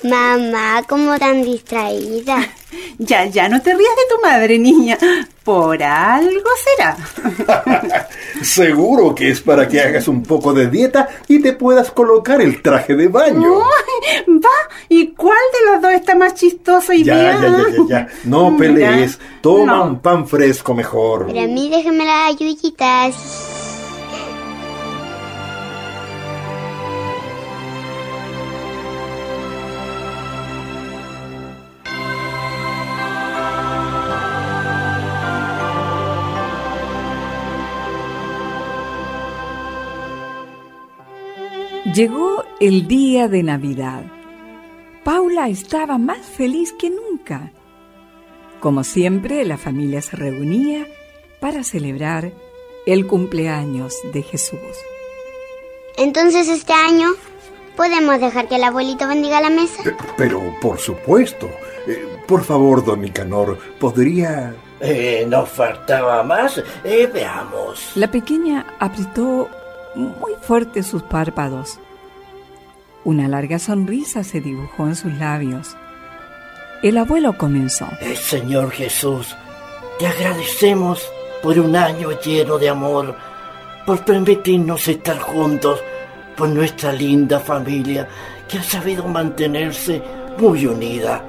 Mamá, 0.09 0.83
como 0.89 1.19
tan 1.19 1.43
distraída. 1.43 2.49
Ya, 3.02 3.25
ya, 3.25 3.49
no 3.49 3.62
te 3.62 3.71
rías 3.71 3.97
de 3.97 4.14
tu 4.14 4.21
madre, 4.23 4.59
niña. 4.59 4.99
Por 5.42 5.83
algo 5.83 6.50
será. 6.76 6.97
Seguro 8.42 9.14
que 9.14 9.30
es 9.30 9.40
para 9.40 9.66
que 9.66 9.80
hagas 9.80 10.07
un 10.07 10.23
poco 10.23 10.52
de 10.52 10.69
dieta 10.69 11.09
y 11.26 11.40
te 11.40 11.54
puedas 11.54 11.90
colocar 11.90 12.42
el 12.42 12.61
traje 12.61 12.95
de 12.95 13.09
baño. 13.09 13.59
Va, 13.61 14.49
¿y 14.90 15.09
cuál 15.12 15.38
de 15.52 15.73
los 15.73 15.83
dos 15.83 15.92
está 15.92 16.14
más 16.14 16.35
chistoso 16.35 16.92
y 16.92 17.02
Ya, 17.02 17.14
bien? 17.14 17.40
ya, 17.40 17.49
ya, 17.49 17.64
ya, 17.71 17.85
ya. 17.88 18.09
No 18.25 18.54
pelees. 18.59 19.19
Toma 19.40 19.76
No. 19.76 19.85
un 19.85 20.00
pan 20.00 20.28
fresco 20.28 20.75
mejor. 20.75 21.26
Pero 21.28 21.40
a 21.40 21.47
mí 21.47 21.71
déjame 21.71 22.04
las 22.04 22.35
ayuyitas. 22.35 23.14
Llegó 42.00 42.45
el 42.61 42.88
día 42.88 43.28
de 43.28 43.42
Navidad. 43.42 44.04
Paula 45.04 45.50
estaba 45.50 45.99
más 45.99 46.25
feliz 46.25 46.73
que 46.73 46.88
nunca. 46.88 47.52
Como 48.59 48.85
siempre, 48.85 49.45
la 49.45 49.59
familia 49.59 50.00
se 50.00 50.16
reunía 50.16 50.87
para 51.40 51.62
celebrar 51.62 52.33
el 52.87 53.07
cumpleaños 53.07 53.95
de 54.14 54.23
Jesús. 54.23 54.59
Entonces 55.99 56.49
este 56.49 56.73
año 56.73 57.09
¿Podemos 57.76 58.19
dejar 58.19 58.49
que 58.49 58.57
el 58.57 58.64
abuelito 58.64 59.07
bendiga 59.07 59.42
la 59.42 59.50
mesa? 59.50 59.83
Eh, 59.87 59.95
Pero, 60.16 60.40
por 60.62 60.78
supuesto. 60.78 61.50
Eh, 61.87 62.02
por 62.26 62.45
favor, 62.45 62.83
don 62.83 63.02
Nicanor, 63.02 63.59
¿podría...? 63.78 64.54
Eh, 64.80 65.26
nos 65.28 65.50
faltaba 65.50 66.23
más. 66.23 66.62
Eh, 66.83 67.11
veamos. 67.12 67.92
La 67.95 68.11
pequeña 68.11 68.66
apretó 68.78 69.50
muy 69.95 70.33
fuerte 70.40 70.83
sus 70.83 71.02
párpados. 71.02 71.78
Una 73.04 73.28
larga 73.28 73.59
sonrisa 73.59 74.23
se 74.25 74.40
dibujó 74.40 74.87
en 74.87 74.95
sus 74.95 75.14
labios. 75.14 75.75
El 76.83 76.99
abuelo 76.99 77.37
comenzó. 77.38 77.88
Eh, 78.00 78.14
Señor 78.14 78.71
Jesús, 78.73 79.35
te 79.99 80.07
agradecemos 80.07 81.02
por 81.42 81.59
un 81.59 81.76
año 81.76 82.11
lleno 82.21 82.59
de 82.59 82.69
amor, 82.69 83.16
por 83.87 84.04
permitirnos 84.04 84.87
estar 84.87 85.19
juntos, 85.19 85.80
por 86.37 86.50
nuestra 86.50 86.92
linda 86.92 87.40
familia 87.40 88.07
que 88.47 88.59
ha 88.59 88.62
sabido 88.62 89.07
mantenerse 89.09 90.02
muy 90.38 90.66
unida. 90.66 91.25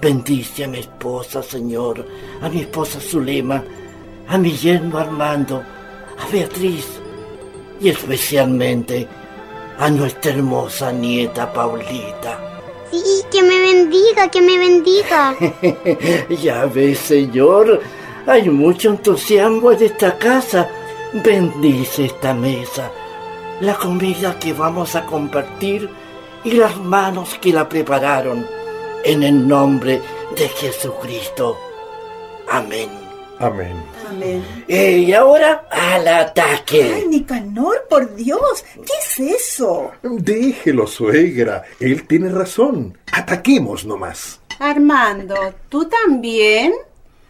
Bendice 0.00 0.64
a 0.64 0.68
mi 0.68 0.78
esposa, 0.78 1.42
Señor, 1.42 2.06
a 2.40 2.48
mi 2.48 2.60
esposa 2.60 3.00
Zulema, 3.00 3.62
a 4.28 4.38
mi 4.38 4.52
yerno 4.52 4.98
Armando, 4.98 5.62
a 6.18 6.32
Beatriz 6.32 6.86
y 7.80 7.88
especialmente 7.88 9.08
a 9.80 9.88
nuestra 9.88 10.32
hermosa 10.32 10.92
nieta 10.92 11.50
Paulita. 11.52 12.38
Sí, 12.90 13.24
que 13.30 13.42
me 13.42 13.58
bendiga, 13.58 14.30
que 14.30 14.42
me 14.42 14.58
bendiga. 14.58 15.34
ya 16.42 16.66
ves, 16.66 16.98
Señor, 16.98 17.80
hay 18.26 18.50
mucho 18.50 18.90
entusiasmo 18.90 19.72
en 19.72 19.82
esta 19.82 20.18
casa. 20.18 20.68
Bendice 21.12 22.04
esta 22.04 22.34
mesa, 22.34 22.90
la 23.60 23.74
comida 23.74 24.38
que 24.38 24.52
vamos 24.52 24.94
a 24.94 25.06
compartir 25.06 25.88
y 26.44 26.52
las 26.52 26.76
manos 26.76 27.38
que 27.40 27.52
la 27.52 27.68
prepararon. 27.68 28.46
En 29.02 29.22
el 29.22 29.48
nombre 29.48 30.02
de 30.36 30.48
Jesucristo. 30.48 31.56
Amén. 32.50 32.90
Amén. 33.38 33.99
Amén. 34.10 34.44
Eh, 34.66 35.04
y 35.06 35.12
ahora 35.12 35.68
al 35.70 36.08
ataque. 36.08 36.94
Ay, 36.96 37.06
Nicanor, 37.06 37.86
por 37.88 38.14
Dios, 38.16 38.64
¿qué 38.74 38.92
es 38.98 39.52
eso? 39.52 39.92
Déjelo, 40.02 40.86
suegra. 40.88 41.62
Él 41.78 42.06
tiene 42.08 42.28
razón. 42.28 42.98
Ataquemos 43.12 43.84
nomás. 43.84 44.40
Armando, 44.58 45.36
¿tú 45.68 45.88
también? 45.88 46.72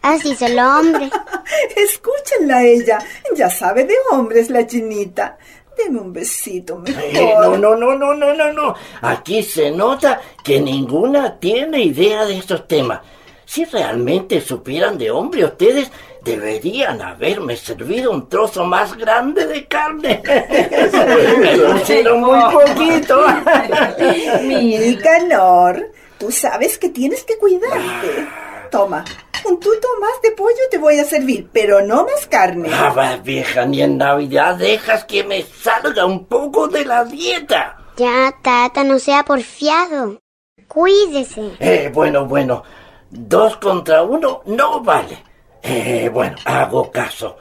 Así 0.01 0.35
son 0.35 0.57
los 0.57 0.67
hombres. 0.67 1.11
Escúchenla 1.77 2.57
a 2.57 2.65
ella. 2.65 2.99
Ya 3.37 3.51
sabe 3.51 3.85
de 3.85 3.95
hombres 4.11 4.49
la 4.49 4.67
chinita. 4.67 5.37
Deme 5.77 6.01
un 6.01 6.13
besito 6.15 6.79
mejor. 6.79 7.03
Eh, 7.05 7.35
no, 7.43 7.57
no, 7.59 7.77
no, 7.77 7.95
no, 7.95 8.15
no, 8.15 8.35
no, 8.35 8.53
no. 8.53 8.75
Aquí 9.03 9.43
se 9.43 9.71
nota 9.71 10.21
que 10.43 10.61
ninguna 10.61 11.39
tiene 11.39 11.83
idea 11.83 12.25
de 12.25 12.39
estos 12.39 12.67
temas. 12.67 13.01
Si 13.51 13.65
realmente 13.65 14.41
supieran 14.41 14.97
de 14.97 15.11
hombre, 15.11 15.45
ustedes 15.45 15.91
deberían 16.23 17.03
haberme 17.03 17.57
servido 17.57 18.13
un 18.13 18.29
trozo 18.29 18.65
más 18.65 18.97
grande 18.97 19.45
de 19.45 19.67
carne. 19.67 20.23
Me 21.41 21.59
pusieron 21.59 22.21
muy 22.21 22.39
poquito. 22.53 23.21
Mi 24.43 24.79
Nicanor, 24.79 25.91
tú 26.17 26.31
sabes 26.31 26.79
que 26.79 26.91
tienes 26.91 27.25
que 27.25 27.39
cuidarte. 27.39 28.29
Toma, 28.71 29.05
un 29.45 29.59
tuto 29.59 29.89
más 30.01 30.23
de 30.23 30.31
pollo 30.31 30.55
te 30.71 30.79
voy 30.79 31.01
a 31.01 31.05
servir, 31.05 31.49
pero 31.53 31.85
no 31.85 32.05
más 32.05 32.29
carne. 32.29 32.71
Ah, 32.73 32.95
va, 32.97 33.17
vieja, 33.17 33.67
ni 33.67 33.83
en 33.83 33.99
Navidad 33.99 34.59
dejas 34.59 35.05
que 35.07 35.25
me 35.25 35.43
salga 35.43 36.07
un 36.07 36.27
poco 36.27 36.69
de 36.69 36.85
la 36.85 37.05
dieta. 37.05 37.79
Ya, 37.97 38.33
tata, 38.43 38.85
no 38.85 39.01
sea 39.01 39.25
porfiado. 39.25 40.21
Cuídese. 40.69 41.57
Eh, 41.59 41.91
bueno, 41.93 42.27
bueno, 42.27 42.63
dos 43.11 43.57
contra 43.57 44.03
uno 44.03 44.43
no 44.47 44.81
vale. 44.81 45.19
Eh, 45.63 46.11
bueno, 46.13 46.37
hago 46.45 46.91
caso. 46.91 47.37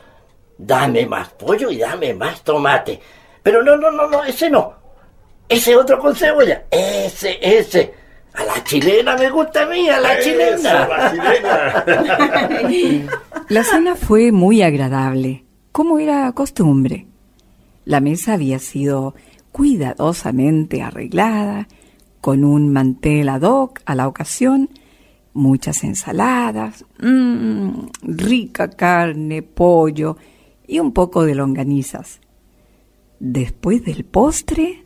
Dame 0.58 1.06
más 1.06 1.30
pollo 1.30 1.70
y 1.72 1.78
dame 1.78 2.14
más 2.14 2.42
tomate. 2.44 3.00
Pero 3.42 3.64
no, 3.64 3.78
no, 3.78 3.92
no, 3.92 4.08
no, 4.08 4.24
ese 4.24 4.50
no. 4.50 4.74
Ese 5.48 5.76
otro 5.76 6.00
con 6.00 6.16
cebolla. 6.16 6.66
Ese, 6.70 7.40
ese. 7.42 7.94
A 8.34 8.44
la 8.44 8.64
chilena 8.64 9.16
me 9.16 9.30
gusta 9.30 9.64
a 9.64 9.66
mí, 9.66 9.90
a 9.90 10.00
la 10.00 10.20
chilena. 10.20 10.88
la 10.88 11.12
chilena. 11.12 11.86
La 13.50 13.64
cena 13.64 13.96
fue 13.96 14.32
muy 14.32 14.62
agradable, 14.62 15.44
como 15.72 15.98
era 15.98 16.32
costumbre. 16.34 17.08
La 17.84 18.00
mesa 18.00 18.34
había 18.34 18.60
sido 18.60 19.16
cuidadosamente 19.52 20.84
arreglada, 20.84 21.68
con 22.22 22.44
un 22.44 22.72
mantel 22.72 23.28
ad 23.30 23.42
hoc 23.42 23.82
a 23.86 23.96
la 23.96 24.08
ocasión, 24.08 24.70
muchas 25.40 25.84
ensaladas, 25.84 26.86
mmm, 27.00 27.88
rica 28.04 28.70
carne, 28.70 29.42
pollo 29.42 30.18
y 30.68 30.80
un 30.80 30.94
poco 30.94 31.24
de 31.24 31.36
longanizas. 31.36 32.20
Después 33.20 33.84
del 33.84 34.06
postre, 34.06 34.84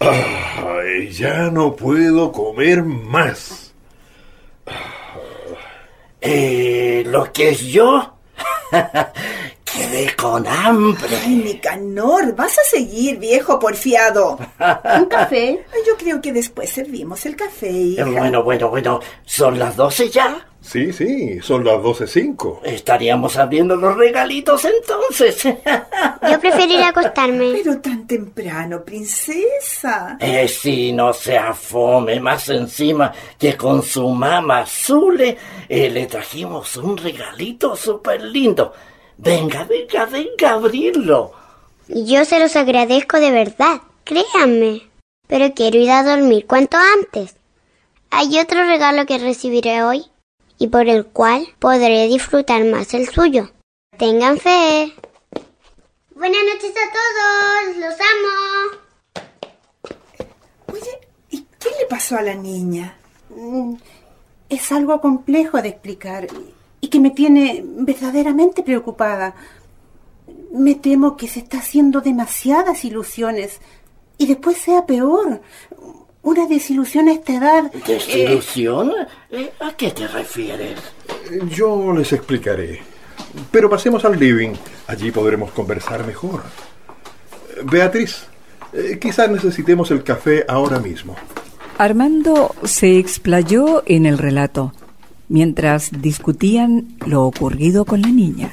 Ay, 0.00 1.10
ya 1.10 1.50
no 1.50 1.76
puedo 1.76 2.32
comer 2.32 2.82
más. 2.82 3.72
Eh, 6.20 7.04
lo 7.06 7.32
que 7.32 7.50
es 7.50 7.60
yo. 7.60 8.14
Quedé 9.74 10.14
con 10.16 10.46
hambre. 10.46 11.16
Ay, 11.24 11.36
Nicanor, 11.36 12.34
vas 12.34 12.58
a 12.58 12.62
seguir, 12.64 13.18
viejo 13.18 13.58
porfiado. 13.58 14.38
¿Un 14.98 15.06
café? 15.06 15.64
Yo 15.86 15.96
creo 15.96 16.20
que 16.20 16.32
después 16.32 16.70
servimos 16.70 17.24
el 17.26 17.36
café, 17.36 17.70
hija. 17.70 18.04
Bueno, 18.04 18.42
bueno, 18.42 18.68
bueno. 18.68 19.00
¿Son 19.24 19.58
las 19.58 19.76
doce 19.76 20.10
ya? 20.10 20.46
Sí, 20.62 20.92
sí, 20.92 21.40
son 21.40 21.64
las 21.64 21.74
12.05. 21.74 22.60
Estaríamos 22.62 23.36
abriendo 23.36 23.74
los 23.74 23.96
regalitos 23.96 24.64
entonces. 24.64 25.42
Yo 26.30 26.40
preferiría 26.40 26.88
acostarme. 26.88 27.52
Pero 27.54 27.80
tan 27.80 28.06
temprano, 28.06 28.84
princesa. 28.84 30.16
Eh, 30.20 30.46
sí, 30.46 30.92
no 30.92 31.12
sea 31.12 31.52
fome, 31.52 32.20
más 32.20 32.48
encima 32.48 33.12
que 33.36 33.56
con 33.56 33.82
su 33.82 34.08
mamá 34.10 34.64
Zule 34.64 35.36
eh, 35.68 35.90
le 35.90 36.06
trajimos 36.06 36.76
un 36.76 36.96
regalito 36.96 37.74
súper 37.74 38.22
lindo. 38.22 38.72
Venga, 39.24 39.62
venga, 39.64 40.04
venga 40.06 40.50
a 40.50 40.54
abrirlo. 40.54 41.32
Y 41.88 42.06
yo 42.06 42.24
se 42.24 42.40
los 42.40 42.56
agradezco 42.56 43.18
de 43.20 43.30
verdad, 43.30 43.80
créanme. 44.04 44.82
Pero 45.28 45.54
quiero 45.54 45.78
ir 45.78 45.90
a 45.92 46.02
dormir 46.02 46.46
cuanto 46.46 46.76
antes. 46.76 47.36
Hay 48.10 48.38
otro 48.40 48.64
regalo 48.64 49.06
que 49.06 49.18
recibiré 49.18 49.82
hoy 49.84 50.06
y 50.58 50.66
por 50.68 50.88
el 50.88 51.06
cual 51.06 51.46
podré 51.60 52.08
disfrutar 52.08 52.64
más 52.64 52.94
el 52.94 53.08
suyo. 53.08 53.50
Tengan 53.96 54.38
fe. 54.38 54.92
Buenas 56.16 56.40
noches 56.52 56.72
a 56.76 56.90
todos, 56.92 57.76
los 57.76 57.94
amo. 57.94 59.22
Oye, 60.72 60.98
¿y 61.30 61.46
qué 61.60 61.68
le 61.80 61.86
pasó 61.88 62.16
a 62.16 62.22
la 62.22 62.34
niña? 62.34 62.96
Mm, 63.30 63.74
Es 64.48 64.72
algo 64.72 65.00
complejo 65.00 65.62
de 65.62 65.68
explicar 65.70 66.26
que 66.92 67.00
me 67.00 67.10
tiene 67.10 67.64
verdaderamente 67.64 68.62
preocupada. 68.62 69.34
Me 70.52 70.74
temo 70.74 71.16
que 71.16 71.26
se 71.26 71.40
está 71.40 71.58
haciendo 71.58 72.02
demasiadas 72.02 72.84
ilusiones 72.84 73.60
y 74.18 74.26
después 74.26 74.58
sea 74.58 74.84
peor. 74.84 75.40
Una 76.22 76.46
desilusión 76.46 77.08
a 77.08 77.12
esta 77.14 77.32
edad. 77.32 77.70
eh, 77.74 77.80
¿Desilusión? 77.86 78.92
Eh, 79.30 79.50
¿A 79.60 79.72
qué 79.74 79.90
te 79.90 80.06
refieres? 80.06 80.78
Yo 81.48 81.94
les 81.94 82.12
explicaré. 82.12 82.82
Pero 83.50 83.70
pasemos 83.70 84.04
al 84.04 84.18
living. 84.20 84.52
Allí 84.86 85.10
podremos 85.10 85.50
conversar 85.52 86.06
mejor. 86.06 86.42
Beatriz, 87.64 88.26
eh, 88.74 88.98
quizás 89.00 89.30
necesitemos 89.30 89.90
el 89.90 90.04
café 90.04 90.44
ahora 90.46 90.78
mismo. 90.78 91.16
Armando 91.78 92.54
se 92.64 92.98
explayó 92.98 93.82
en 93.86 94.04
el 94.04 94.18
relato, 94.18 94.74
mientras 95.32 95.90
discutían 96.02 96.94
lo 97.06 97.22
ocurrido 97.22 97.86
con 97.86 98.02
la 98.02 98.08
niña. 98.08 98.52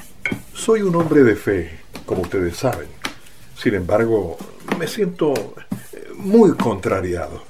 Soy 0.54 0.82
un 0.82 0.96
hombre 0.96 1.24
de 1.24 1.36
fe, 1.36 1.70
como 2.06 2.22
ustedes 2.22 2.56
saben. 2.56 2.88
Sin 3.54 3.76
embargo, 3.76 4.38
me 4.80 4.88
siento 4.88 5.34
eh, 5.34 6.08
muy 6.16 6.54
contrariado. 6.54 7.44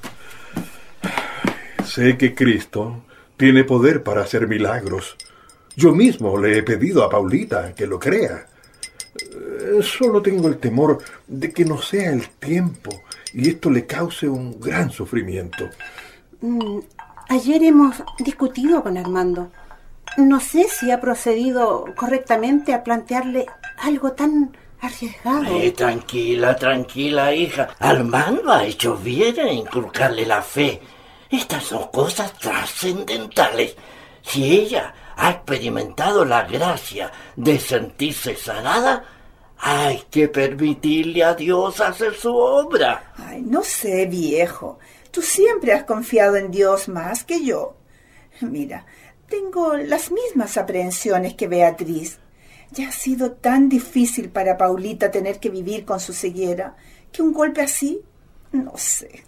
Sé 1.86 2.18
que 2.18 2.34
Cristo 2.34 3.04
tiene 3.38 3.64
poder 3.64 4.02
para 4.02 4.24
hacer 4.24 4.48
milagros. 4.48 5.16
Yo 5.76 5.94
mismo 5.94 6.36
le 6.36 6.58
he 6.58 6.64
pedido 6.64 7.04
a 7.04 7.10
Paulita 7.10 7.76
que 7.76 7.86
lo 7.86 8.00
crea. 8.00 8.48
Eh, 9.22 9.84
Solo 9.84 10.24
tengo 10.24 10.48
el 10.48 10.58
temor 10.58 10.98
de 11.28 11.54
que 11.54 11.66
no 11.66 11.80
sea 11.80 12.12
el 12.12 12.28
tiempo 12.30 13.04
y 13.32 13.50
esto 13.50 13.70
le 13.70 13.86
cause 13.86 14.28
un 14.28 14.60
gran 14.60 14.90
sufrimiento. 14.90 15.70
Ayer 17.32 17.64
hemos 17.64 17.96
discutido 18.18 18.82
con 18.82 18.98
Armando. 18.98 19.52
No 20.18 20.40
sé 20.40 20.68
si 20.68 20.90
ha 20.90 21.00
procedido 21.00 21.86
correctamente 21.96 22.74
a 22.74 22.84
plantearle 22.84 23.46
algo 23.78 24.14
tan 24.14 24.58
arriesgado. 24.82 25.46
Eh, 25.56 25.72
tranquila, 25.72 26.56
tranquila, 26.56 27.32
hija. 27.32 27.70
Armando 27.78 28.52
ha 28.52 28.64
hecho 28.66 28.98
bien 28.98 29.38
en 29.40 29.60
inculcarle 29.60 30.26
la 30.26 30.42
fe. 30.42 30.82
Estas 31.30 31.66
son 31.66 31.90
cosas 31.92 32.34
trascendentales. 32.34 33.76
Si 34.24 34.52
ella 34.52 34.96
ha 35.16 35.30
experimentado 35.30 36.26
la 36.26 36.46
gracia 36.46 37.12
de 37.36 37.60
sentirse 37.60 38.36
sanada, 38.36 39.06
hay 39.60 40.02
que 40.10 40.30
permitirle 40.30 41.24
a 41.24 41.36
Dios 41.36 41.80
hacer 41.80 42.16
su 42.16 42.36
obra. 42.36 43.14
Ay, 43.18 43.44
no 43.44 43.62
sé, 43.62 44.08
viejo. 44.08 44.80
Tú 45.12 45.22
siempre 45.22 45.74
has 45.74 45.84
confiado 45.84 46.36
en 46.36 46.52
Dios 46.52 46.88
más 46.88 47.24
que 47.24 47.44
yo. 47.44 47.76
Mira, 48.42 48.86
tengo 49.28 49.76
las 49.76 50.12
mismas 50.12 50.58
aprehensiones 50.58 51.34
que 51.36 51.48
Beatriz. 51.48 52.20
Ya 52.72 52.90
ha 52.90 52.92
sido 52.92 53.32
tan 53.32 53.68
difícil 53.68 54.30
para 54.30 54.58
Paulita 54.58 55.10
tener 55.10 55.40
que 55.40 55.50
vivir 55.50 55.86
con 55.86 56.00
su 56.00 56.14
ceguera 56.14 56.76
que 57.12 57.22
un 57.22 57.34
golpe 57.34 57.62
así, 57.62 58.02
no 58.52 58.74
sé. 58.78 59.24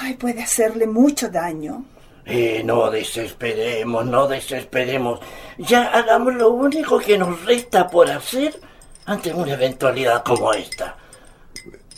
Ay, 0.00 0.14
puede 0.14 0.42
hacerle 0.42 0.86
mucho 0.86 1.28
daño. 1.28 1.84
Eh, 2.24 2.62
no 2.64 2.90
desesperemos, 2.90 4.06
no 4.06 4.26
desesperemos. 4.26 5.20
Ya 5.58 5.86
hagamos 5.92 6.34
lo 6.34 6.50
único 6.50 6.98
que 6.98 7.18
nos 7.18 7.44
resta 7.44 7.88
por 7.88 8.10
hacer 8.10 8.60
ante 9.04 9.32
una 9.32 9.52
eventualidad 9.52 10.24
como 10.24 10.52
esta. 10.52 10.96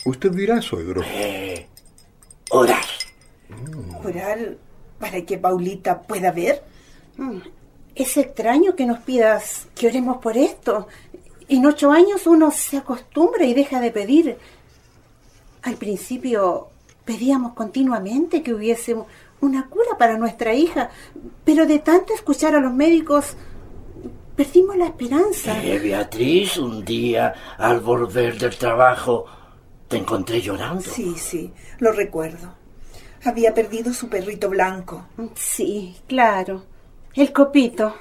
Usted 0.05 0.31
dirá, 0.31 0.61
suegro. 0.61 1.01
Eh, 1.03 1.68
orar. 2.49 2.85
¿Orar 4.03 4.55
para 4.99 5.21
que 5.25 5.37
Paulita 5.37 6.01
pueda 6.01 6.31
ver? 6.31 6.63
Mm, 7.17 7.39
Es 7.95 8.15
extraño 8.17 8.75
que 8.75 8.85
nos 8.85 8.99
pidas 8.99 9.67
que 9.75 9.87
oremos 9.87 10.17
por 10.17 10.37
esto. 10.37 10.87
En 11.49 11.65
ocho 11.65 11.91
años 11.91 12.27
uno 12.27 12.51
se 12.51 12.77
acostumbra 12.77 13.43
y 13.45 13.53
deja 13.53 13.79
de 13.81 13.91
pedir. 13.91 14.37
Al 15.63 15.75
principio 15.75 16.69
pedíamos 17.03 17.53
continuamente 17.53 18.41
que 18.43 18.53
hubiese 18.53 18.95
una 19.41 19.67
cura 19.67 19.97
para 19.97 20.17
nuestra 20.17 20.53
hija, 20.53 20.89
pero 21.43 21.65
de 21.65 21.79
tanto 21.79 22.13
escuchar 22.13 22.55
a 22.55 22.59
los 22.61 22.73
médicos 22.73 23.35
perdimos 24.35 24.77
la 24.77 24.85
esperanza. 24.85 25.61
Eh, 25.61 25.79
Beatriz, 25.79 26.57
un 26.57 26.85
día 26.85 27.33
al 27.57 27.81
volver 27.81 28.37
del 28.37 28.55
trabajo 28.57 29.25
te 29.89 29.97
encontré 29.97 30.39
llorando. 30.39 30.81
Sí, 30.81 31.15
sí, 31.17 31.51
lo 31.79 31.91
recuerdo. 31.91 32.53
Había 33.25 33.53
perdido 33.53 33.91
su 33.91 34.07
perrito 34.07 34.47
blanco. 34.47 35.07
Sí, 35.35 35.97
claro. 36.07 36.63
El 37.13 37.33
copito. 37.33 37.93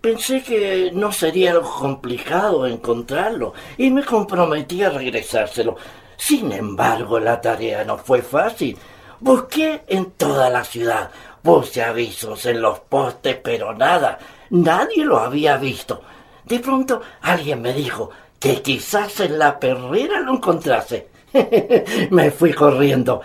Pensé 0.00 0.42
que 0.42 0.90
no 0.92 1.12
sería 1.12 1.52
algo 1.52 1.70
complicado 1.70 2.66
encontrarlo 2.66 3.54
y 3.78 3.90
me 3.90 4.04
comprometí 4.04 4.82
a 4.82 4.90
regresárselo. 4.90 5.76
Sin 6.16 6.50
embargo, 6.52 7.20
la 7.20 7.40
tarea 7.40 7.84
no 7.84 7.98
fue 7.98 8.22
fácil. 8.22 8.76
Busqué 9.20 9.84
en 9.86 10.12
toda 10.12 10.50
la 10.50 10.64
ciudad, 10.64 11.10
puse 11.42 11.82
avisos 11.82 12.44
en 12.46 12.60
los 12.60 12.80
postes, 12.80 13.36
pero 13.42 13.72
nada, 13.74 14.18
nadie 14.50 15.04
lo 15.04 15.18
había 15.18 15.56
visto. 15.58 16.02
De 16.44 16.58
pronto 16.58 17.00
alguien 17.22 17.62
me 17.62 17.72
dijo 17.72 18.10
que 18.44 18.60
quizás 18.60 19.20
en 19.20 19.38
la 19.38 19.58
perrera 19.58 20.20
lo 20.20 20.34
encontrase. 20.34 21.08
me 22.10 22.30
fui 22.30 22.52
corriendo. 22.52 23.22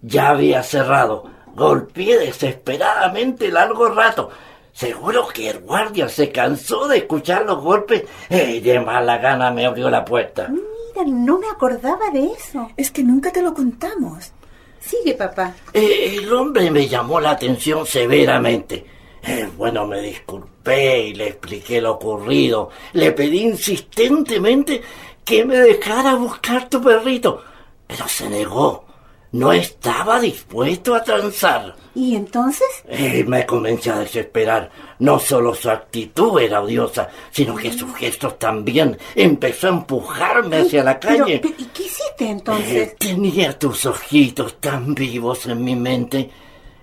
Ya 0.00 0.30
había 0.30 0.62
cerrado. 0.62 1.24
Golpeé 1.54 2.18
desesperadamente 2.18 3.52
largo 3.52 3.90
rato. 3.90 4.30
Seguro 4.72 5.28
que 5.28 5.50
el 5.50 5.60
guardia 5.60 6.08
se 6.08 6.32
cansó 6.32 6.88
de 6.88 6.96
escuchar 6.96 7.44
los 7.44 7.62
golpes 7.62 8.04
y 8.30 8.60
de 8.60 8.80
mala 8.80 9.18
gana 9.18 9.50
me 9.50 9.66
abrió 9.66 9.90
la 9.90 10.06
puerta. 10.06 10.48
Mira, 10.48 11.06
no 11.06 11.38
me 11.38 11.50
acordaba 11.50 12.08
de 12.10 12.24
eso. 12.24 12.70
Es 12.78 12.90
que 12.90 13.02
nunca 13.02 13.30
te 13.30 13.42
lo 13.42 13.52
contamos. 13.52 14.32
Sigue, 14.80 15.12
papá. 15.12 15.54
Eh, 15.74 16.16
el 16.16 16.32
hombre 16.32 16.70
me 16.70 16.88
llamó 16.88 17.20
la 17.20 17.32
atención 17.32 17.86
severamente. 17.86 18.86
Eh, 19.24 19.48
bueno, 19.56 19.86
me 19.86 20.00
disculpé 20.00 21.00
y 21.08 21.14
le 21.14 21.28
expliqué 21.28 21.80
lo 21.80 21.92
ocurrido. 21.92 22.70
Le 22.92 23.12
pedí 23.12 23.42
insistentemente 23.42 24.82
que 25.24 25.44
me 25.44 25.56
dejara 25.56 26.14
buscar 26.14 26.68
tu 26.68 26.82
perrito, 26.82 27.42
pero 27.86 28.08
se 28.08 28.28
negó. 28.28 28.84
No 29.32 29.50
estaba 29.50 30.20
dispuesto 30.20 30.94
a 30.94 31.02
transar. 31.02 31.74
¿Y 31.94 32.16
entonces? 32.16 32.66
Eh, 32.86 33.24
me 33.26 33.46
comencé 33.46 33.90
a 33.90 34.00
desesperar. 34.00 34.70
No 34.98 35.18
solo 35.18 35.54
su 35.54 35.70
actitud 35.70 36.38
era 36.38 36.60
odiosa, 36.60 37.08
sino 37.30 37.54
que 37.54 37.72
sus 37.72 37.94
gestos 37.94 38.38
también. 38.38 38.98
Empezó 39.14 39.68
a 39.68 39.70
empujarme 39.70 40.58
hacia 40.58 40.84
la 40.84 40.98
calle. 40.98 41.38
pero, 41.40 41.54
¿Y 41.56 41.64
qué 41.64 41.82
hiciste 41.84 42.28
entonces? 42.28 42.88
Eh, 42.88 42.96
tenía 42.98 43.58
tus 43.58 43.86
ojitos 43.86 44.60
tan 44.60 44.94
vivos 44.94 45.46
en 45.46 45.64
mi 45.64 45.76
mente 45.76 46.30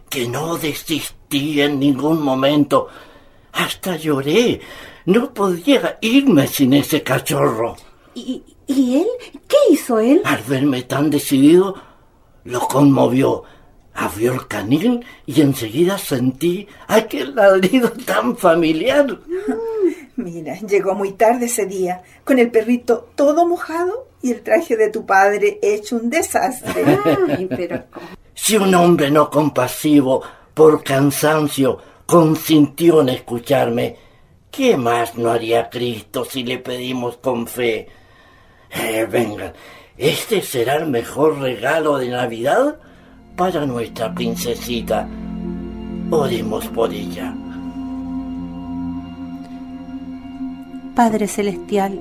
que 0.10 0.28
no 0.28 0.58
desistí 0.58 1.62
en 1.62 1.80
ningún 1.80 2.22
momento. 2.22 2.88
Hasta 3.54 3.96
lloré. 3.96 4.60
No 5.06 5.34
podía 5.34 5.98
irme 6.02 6.48
sin 6.48 6.74
ese 6.74 7.04
cachorro. 7.04 7.76
¿Y, 8.14 8.44
¿Y 8.68 8.98
él? 8.98 9.08
¿Qué 9.48 9.58
hizo 9.72 10.00
él? 10.00 10.22
Al 10.26 10.44
verme 10.44 10.84
tan 10.84 11.10
decidido, 11.10 11.76
lo 12.44 12.60
conmovió. 12.62 13.44
Abrió 13.94 14.34
el 14.34 14.48
canil 14.48 15.04
y 15.26 15.42
enseguida 15.42 15.98
sentí 15.98 16.68
aquel 16.88 17.36
ladrido 17.36 17.92
tan 17.92 18.38
familiar. 18.38 19.20
Mira, 20.16 20.56
llegó 20.60 20.96
muy 20.96 21.14
tarde 21.14 21.48
ese 21.48 21.66
día, 21.66 22.04
con 22.24 22.40
el 22.40 22.52
perrito 22.52 23.10
todo 23.16 23.48
mojado 23.48 24.08
y 24.22 24.32
el 24.32 24.42
traje 24.42 24.78
de 24.78 24.90
tu 24.90 25.06
padre 25.06 25.60
hecho 25.62 25.96
un 25.96 26.10
desastre. 26.10 26.84
Ay, 27.28 27.48
pero 27.50 27.84
Si 28.42 28.58
un 28.58 28.74
hombre 28.74 29.12
no 29.12 29.30
compasivo, 29.30 30.24
por 30.56 30.84
cansancio, 30.84 31.78
consintió 32.08 33.02
en 33.02 33.10
escucharme, 33.10 33.96
¿qué 34.50 34.76
más 34.76 35.16
no 35.16 35.30
haría 35.30 35.70
Cristo 35.70 36.26
si 36.26 36.44
le 36.44 36.58
pedimos 36.58 37.18
con 37.18 37.46
fe? 37.46 37.88
Eh, 38.72 39.06
vengan, 39.08 39.54
este 39.98 40.42
será 40.42 40.78
el 40.78 40.88
mejor 40.88 41.38
regalo 41.40 41.98
de 41.98 42.10
Navidad 42.10 42.80
para 43.36 43.68
nuestra 43.68 44.16
princesita. 44.16 45.08
Oremos 46.10 46.66
por 46.70 46.92
ella. 46.92 47.36
Padre 50.96 51.28
Celestial, 51.28 52.00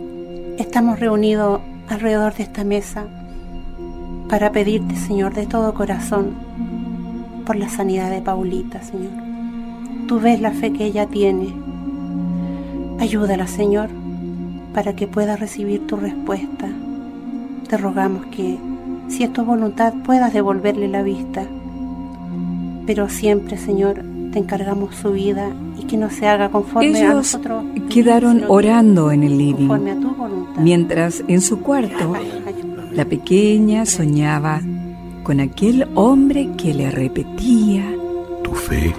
estamos 0.56 0.98
reunidos 0.98 1.60
alrededor 1.88 2.32
de 2.34 2.44
esta 2.44 2.64
mesa 2.64 3.17
para 4.28 4.52
pedirte, 4.52 4.96
Señor, 4.96 5.34
de 5.34 5.46
todo 5.46 5.74
corazón, 5.74 6.32
por 7.46 7.56
la 7.56 7.68
sanidad 7.68 8.10
de 8.10 8.20
Paulita, 8.20 8.82
Señor. 8.82 9.12
Tú 10.06 10.20
ves 10.20 10.40
la 10.40 10.50
fe 10.52 10.72
que 10.72 10.84
ella 10.84 11.06
tiene. 11.06 11.52
Ayúdala, 13.00 13.46
Señor, 13.46 13.88
para 14.74 14.94
que 14.94 15.06
pueda 15.06 15.36
recibir 15.36 15.86
tu 15.86 15.96
respuesta. 15.96 16.68
Te 17.68 17.76
rogamos 17.76 18.26
que, 18.26 18.58
si 19.08 19.22
es 19.24 19.32
tu 19.32 19.44
voluntad, 19.44 19.94
puedas 20.04 20.32
devolverle 20.32 20.88
la 20.88 21.02
vista. 21.02 21.44
Pero 22.86 23.08
siempre, 23.08 23.56
Señor, 23.58 24.02
te 24.32 24.38
encargamos 24.38 24.94
su 24.94 25.12
vida 25.12 25.50
y 25.78 25.84
que 25.84 25.96
no 25.96 26.10
se 26.10 26.26
haga 26.26 26.50
conforme 26.50 26.88
a 26.98 27.02
Ellos 27.04 27.14
nosotros. 27.14 27.64
quedaron 27.90 28.44
orando 28.48 29.10
en 29.10 29.22
el 29.22 29.38
living, 29.38 29.68
Conforme 29.68 29.90
a 29.92 30.00
tu 30.00 30.10
voluntad. 30.14 30.60
mientras 30.62 31.22
en 31.28 31.40
su 31.40 31.60
cuarto 31.60 32.14
la 32.98 33.04
pequeña 33.04 33.86
soñaba 33.86 34.60
con 35.22 35.38
aquel 35.38 35.86
hombre 35.94 36.48
que 36.58 36.74
le 36.74 36.90
repetía 36.90 37.94
Tu 38.42 38.52
fe 38.52 38.92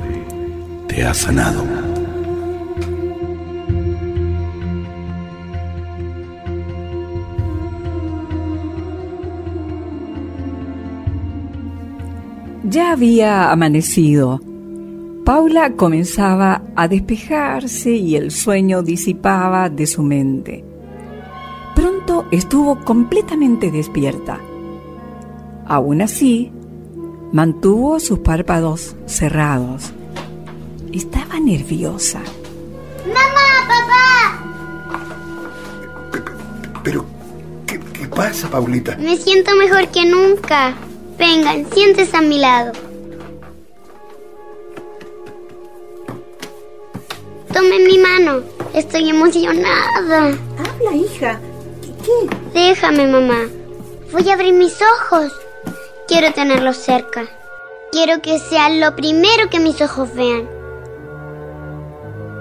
te 0.88 1.04
ha 1.04 1.14
sanado. 1.14 1.66
Ya 12.64 12.94
había 12.94 13.52
amanecido. 13.52 14.40
Paula 15.26 15.74
comenzaba 15.76 16.62
a 16.74 16.88
despejarse 16.88 17.92
y 17.92 18.16
el 18.16 18.32
sueño 18.32 18.82
disipaba 18.82 19.70
de 19.70 19.86
su 19.86 20.04
mente. 20.04 20.69
Estuvo 22.32 22.80
completamente 22.86 23.72
despierta. 23.72 24.40
Aún 25.66 26.02
así, 26.02 26.52
mantuvo 27.32 28.00
sus 28.00 28.20
párpados 28.20 28.96
cerrados. 29.08 29.92
Estaba 30.94 31.40
nerviosa. 31.40 32.22
¡Mamá, 33.08 33.68
papá! 33.68 34.44
Pero, 36.84 37.04
¿qué, 37.66 37.80
qué 37.80 38.08
pasa, 38.08 38.48
Paulita? 38.50 38.96
Me 38.98 39.18
siento 39.18 39.56
mejor 39.56 39.88
que 39.88 40.06
nunca. 40.06 40.76
Vengan, 41.18 41.66
siéntese 41.72 42.16
a 42.16 42.22
mi 42.22 42.38
lado. 42.38 42.74
Tomen 47.52 47.88
mi 47.88 47.98
mano. 47.98 48.42
Estoy 48.76 49.10
emocionada. 49.10 50.38
Habla, 50.58 50.96
hija. 50.96 51.40
Déjame, 52.54 53.08
mamá. 53.08 53.48
Voy 54.12 54.30
a 54.30 54.34
abrir 54.34 54.54
mis 54.54 54.78
ojos. 54.82 55.32
Quiero 56.08 56.34
tenerlos 56.34 56.78
cerca. 56.78 57.28
Quiero 57.92 58.22
que 58.22 58.40
sea 58.40 58.70
lo 58.70 58.96
primero 58.96 59.50
que 59.50 59.60
mis 59.60 59.82
ojos 59.82 60.14
vean. 60.14 60.48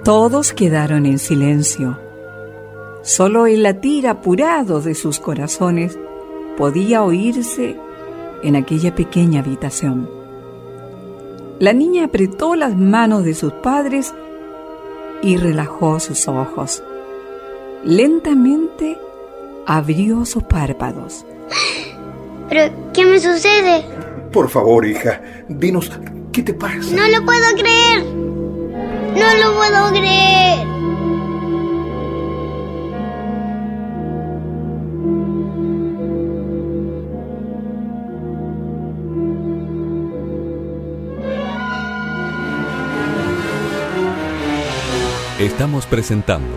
Todos 0.04 0.52
quedaron 0.52 1.06
en 1.06 1.18
silencio. 1.18 1.98
Solo 3.02 3.46
el 3.46 3.62
latir 3.62 4.08
apurado 4.08 4.80
de 4.80 4.94
sus 4.94 5.18
corazones 5.20 5.98
podía 6.56 7.02
oírse 7.02 7.76
en 8.42 8.56
aquella 8.56 8.94
pequeña 8.94 9.40
habitación. 9.40 10.10
La 11.58 11.72
niña 11.72 12.04
apretó 12.04 12.54
las 12.54 12.76
manos 12.76 13.24
de 13.24 13.34
sus 13.34 13.52
padres 13.52 14.14
y 15.22 15.36
relajó 15.36 16.00
sus 16.00 16.28
ojos. 16.28 16.82
Lentamente 17.84 18.98
abrió 19.68 20.24
sus 20.24 20.44
párpados. 20.44 21.26
¿Pero 22.48 22.90
qué 22.94 23.04
me 23.04 23.20
sucede? 23.20 23.84
Por 24.32 24.48
favor, 24.48 24.86
hija, 24.86 25.20
dinos, 25.46 25.92
¿qué 26.32 26.42
te 26.42 26.54
pasa? 26.54 26.90
No 26.94 27.06
lo 27.06 27.24
puedo 27.24 27.54
creer. 27.54 28.02
No 28.02 29.34
lo 29.44 29.56
puedo 29.56 29.90
creer. 29.90 30.66
Estamos 45.38 45.86
presentando 45.86 46.56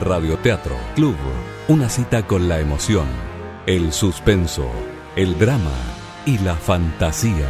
Radioteatro 0.00 0.74
Club, 0.94 1.16
una 1.68 1.88
cita 1.88 2.26
con 2.26 2.48
la 2.48 2.58
emoción, 2.58 3.06
el 3.66 3.92
suspenso, 3.92 4.68
el 5.14 5.38
drama 5.38 5.70
y 6.26 6.38
la 6.38 6.56
fantasía. 6.56 7.48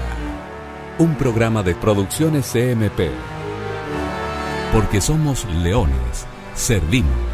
Un 0.99 1.15
programa 1.15 1.63
de 1.63 1.75
producciones 1.75 2.53
CMP. 2.53 3.11
Porque 4.73 5.01
somos 5.01 5.47
leones, 5.47 6.27
servimos. 6.55 7.32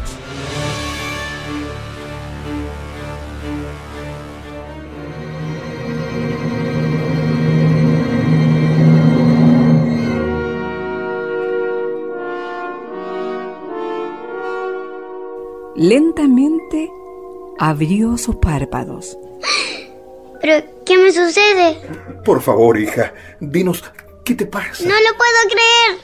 Lentamente 15.79 16.91
abrió 17.57 18.17
sus 18.17 18.35
párpados. 18.35 19.17
¿Pero 20.41 20.61
qué 20.85 20.97
me 20.97 21.09
sucede? 21.09 21.77
Por 22.25 22.41
favor, 22.41 22.77
hija, 22.77 23.13
dinos, 23.39 23.81
¿qué 24.25 24.35
te 24.35 24.45
pasa? 24.45 24.83
No 24.83 24.93
lo 24.93 25.17
puedo 25.17 25.39
creer. 25.47 25.97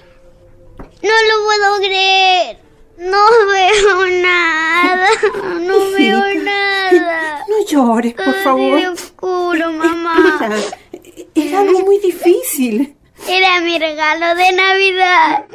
No 1.04 1.12
lo 1.12 1.46
puedo 1.46 1.78
creer. 1.80 2.58
No 3.00 3.26
veo 3.52 4.22
nada. 4.22 5.10
No 5.60 5.78
veo 5.92 6.30
Hijita, 6.30 6.44
nada. 6.46 7.40
No 7.50 7.66
llores, 7.68 8.14
por 8.14 8.24
Todo 8.24 8.34
favor. 8.46 8.80
es 8.80 8.88
oscuro, 8.88 9.74
mamá. 9.74 10.40
Era, 10.46 10.58
era 11.36 11.60
algo 11.60 11.82
muy 11.82 11.98
difícil. 12.00 12.96
Era 13.28 13.60
mi 13.60 13.78
regalo 13.78 14.36
de 14.36 14.52
Navidad. 14.54 15.46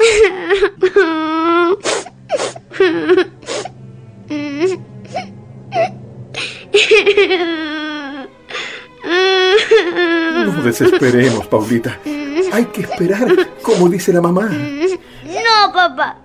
No 10.45 10.63
desesperemos, 10.63 11.47
Paulita. 11.49 11.99
Hay 12.53 12.67
que 12.67 12.83
esperar, 12.83 13.49
como 13.63 13.89
dice 13.89 14.13
la 14.13 14.21
mamá. 14.21 14.49
No, 14.51 15.73
papá. 15.73 16.19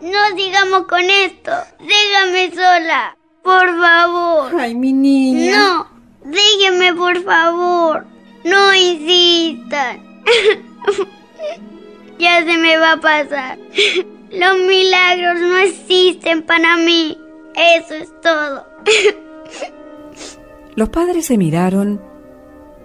No 0.00 0.36
sigamos 0.36 0.86
con 0.86 1.02
esto. 1.02 1.52
Déjame 1.78 2.50
sola. 2.50 3.16
Por 3.42 3.66
favor. 3.78 4.60
Ay, 4.60 4.74
mi 4.74 4.92
niña. 4.92 5.56
No. 5.56 5.86
Déjenme, 6.24 6.94
por 6.94 7.22
favor. 7.22 8.06
No 8.44 8.74
insistan. 8.74 10.22
ya 12.18 12.44
se 12.44 12.58
me 12.58 12.76
va 12.76 12.92
a 12.92 13.00
pasar. 13.00 13.58
Los 14.30 14.58
milagros 14.66 15.40
no 15.40 15.58
existen 15.58 16.42
para 16.42 16.76
mí. 16.76 17.18
Eso 17.54 17.94
es 17.94 18.08
todo. 18.20 18.64
Los 20.76 20.88
padres 20.88 21.26
se 21.26 21.36
miraron 21.36 22.00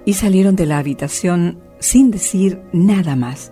y 0.06 0.14
salieron 0.14 0.56
de 0.56 0.66
la 0.66 0.80
habitación 0.80 1.60
sin 1.80 2.10
decir 2.10 2.62
nada 2.74 3.16
más. 3.16 3.52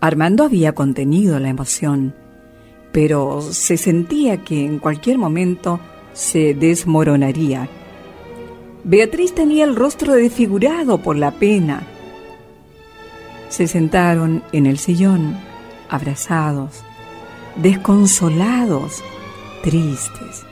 Armando 0.00 0.44
había 0.44 0.72
contenido 0.72 1.38
la 1.40 1.48
emoción, 1.48 2.14
pero 2.92 3.42
se 3.42 3.76
sentía 3.76 4.44
que 4.44 4.64
en 4.64 4.78
cualquier 4.78 5.18
momento 5.18 5.80
se 6.12 6.54
desmoronaría. 6.54 7.68
Beatriz 8.84 9.34
tenía 9.34 9.64
el 9.64 9.76
rostro 9.76 10.14
desfigurado 10.14 11.02
por 11.02 11.16
la 11.16 11.32
pena. 11.32 11.82
Se 13.48 13.66
sentaron 13.66 14.42
en 14.52 14.66
el 14.66 14.78
sillón, 14.78 15.36
abrazados, 15.90 16.82
desconsolados, 17.56 19.02
tristes. 19.62 20.46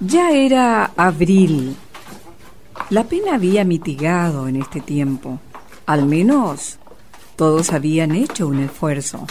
Ya 0.00 0.32
era 0.32 0.92
abril. 0.96 1.74
La 2.90 3.04
pena 3.04 3.34
había 3.34 3.64
mitigado 3.64 4.46
en 4.48 4.56
este 4.56 4.80
tiempo. 4.80 5.40
Al 5.86 6.06
menos 6.06 6.78
todos 7.36 7.72
habían 7.72 8.14
hecho 8.14 8.46
un 8.46 8.60
esfuerzo. 8.60 9.26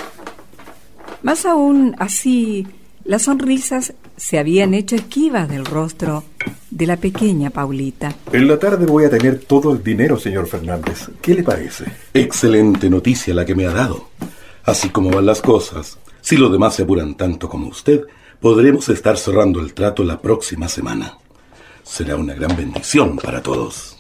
Más 1.22 1.46
aún 1.46 1.96
así, 2.00 2.68
las 3.06 3.24
sonrisas 3.24 3.94
se 4.18 4.38
habían 4.38 4.74
hecho 4.74 4.96
esquivas 4.96 5.50
del 5.50 5.66
rostro 5.66 6.24
de 6.70 6.86
la 6.86 6.98
pequeña 6.98 7.50
Paulita. 7.50 8.14
En 8.32 8.48
la 8.48 8.60
tarde 8.60 8.86
voy 8.86 9.06
a 9.06 9.10
tener 9.10 9.40
todo 9.40 9.72
el 9.74 9.84
dinero, 9.84 10.20
señor 10.20 10.48
Fernández. 10.48 11.10
¿Qué 11.22 11.34
le 11.34 11.44
parece? 11.44 11.86
Excelente 12.14 12.90
noticia 12.90 13.34
la 13.34 13.46
que 13.46 13.56
me 13.56 13.66
ha 13.66 13.72
dado. 13.72 14.10
Así 14.64 14.90
como 14.90 15.10
van 15.10 15.26
las 15.26 15.42
cosas, 15.42 15.98
si 16.22 16.38
los 16.38 16.52
demás 16.52 16.76
se 16.76 16.84
apuran 16.84 17.16
tanto 17.16 17.50
como 17.50 17.68
usted, 17.68 18.02
podremos 18.40 18.90
estar 18.90 19.18
cerrando 19.18 19.60
el 19.60 19.74
trato 19.74 20.04
la 20.04 20.22
próxima 20.22 20.68
semana. 20.68 21.18
Será 21.84 22.16
una 22.16 22.34
gran 22.34 22.56
bendición 22.56 23.18
para 23.18 23.42
todos. 23.42 23.98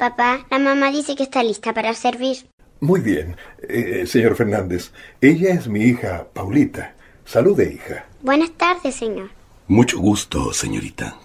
Papá, 0.00 0.46
la 0.50 0.58
mamá 0.58 0.90
dice 0.90 1.14
que 1.14 1.24
está 1.24 1.42
lista 1.42 1.74
para 1.74 1.92
servir. 1.92 2.46
Muy 2.80 3.00
bien, 3.00 3.36
eh, 3.68 4.06
señor 4.06 4.34
Fernández. 4.34 4.92
Ella 5.20 5.52
es 5.52 5.68
mi 5.68 5.80
hija, 5.80 6.26
Paulita. 6.32 6.94
Salude, 7.26 7.70
hija. 7.74 8.06
Buenas 8.22 8.50
tardes, 8.52 8.94
señor. 8.94 9.28
Mucho 9.68 9.98
gusto, 9.98 10.54
señorita. 10.54 11.18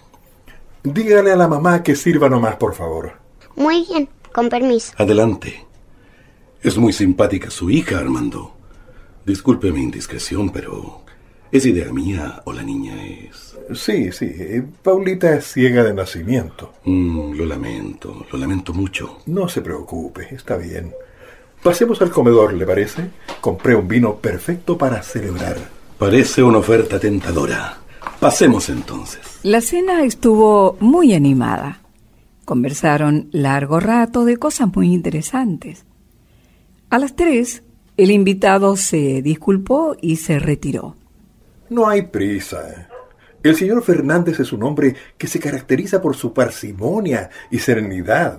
Dígale 0.82 1.32
a 1.32 1.36
la 1.36 1.48
mamá 1.48 1.82
que 1.82 1.96
sirva 1.96 2.28
nomás, 2.28 2.56
por 2.56 2.74
favor. 2.74 3.14
Muy 3.54 3.86
bien, 3.88 4.10
con 4.30 4.50
permiso. 4.50 4.92
Adelante. 4.98 5.64
Es 6.60 6.76
muy 6.76 6.92
simpática 6.92 7.48
su 7.48 7.70
hija, 7.70 7.98
Armando. 7.98 8.54
Disculpe 9.24 9.72
mi 9.72 9.80
indiscreción, 9.80 10.50
pero 10.50 11.05
¿es 11.52 11.66
idea 11.66 11.92
mía 11.92 12.42
o 12.44 12.52
la 12.52 12.62
niña 12.62 12.94
es...? 13.04 13.56
Sí, 13.74 14.12
sí. 14.12 14.26
eh, 14.26 14.62
Paulita 14.82 15.34
es 15.34 15.52
ciega 15.52 15.82
de 15.82 15.92
nacimiento. 15.92 16.74
Mm, 16.84 17.32
lo 17.32 17.46
lamento, 17.46 18.24
lo 18.30 18.38
lamento 18.38 18.72
mucho. 18.72 19.18
No 19.26 19.48
se 19.48 19.60
preocupe, 19.60 20.34
está 20.34 20.56
bien. 20.56 20.92
Pasemos 21.62 22.00
al 22.00 22.10
comedor, 22.10 22.52
¿le 22.52 22.64
parece? 22.64 23.10
Compré 23.40 23.74
un 23.74 23.88
vino 23.88 24.16
perfecto 24.16 24.78
para 24.78 25.02
celebrar. 25.02 25.56
Parece 25.98 26.42
una 26.42 26.58
oferta 26.58 27.00
tentadora. 27.00 27.78
Pasemos 28.20 28.68
entonces. 28.68 29.20
La 29.42 29.60
cena 29.60 30.04
estuvo 30.04 30.76
muy 30.78 31.14
animada. 31.14 31.80
Conversaron 32.44 33.28
largo 33.32 33.80
rato 33.80 34.24
de 34.24 34.36
cosas 34.36 34.68
muy 34.74 34.92
interesantes. 34.92 35.84
A 36.88 36.98
las 36.98 37.16
tres, 37.16 37.64
el 37.96 38.12
invitado 38.12 38.76
se 38.76 39.22
disculpó 39.22 39.96
y 40.00 40.16
se 40.16 40.38
retiró. 40.38 40.94
No 41.68 41.88
hay 41.88 42.02
prisa. 42.02 42.88
El 43.42 43.56
señor 43.56 43.82
Fernández 43.82 44.40
es 44.40 44.52
un 44.52 44.62
hombre 44.62 44.94
que 45.16 45.26
se 45.26 45.38
caracteriza 45.38 46.00
por 46.00 46.16
su 46.16 46.32
parsimonia 46.32 47.30
y 47.50 47.58
serenidad. 47.58 48.38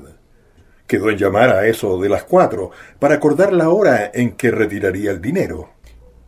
Quedó 0.85 1.09
en 1.09 1.17
llamar 1.17 1.49
a 1.49 1.67
eso 1.67 1.99
de 1.99 2.09
las 2.09 2.23
cuatro 2.23 2.71
para 2.99 3.15
acordar 3.15 3.53
la 3.53 3.69
hora 3.69 4.11
en 4.13 4.31
que 4.31 4.51
retiraría 4.51 5.11
el 5.11 5.21
dinero. 5.21 5.69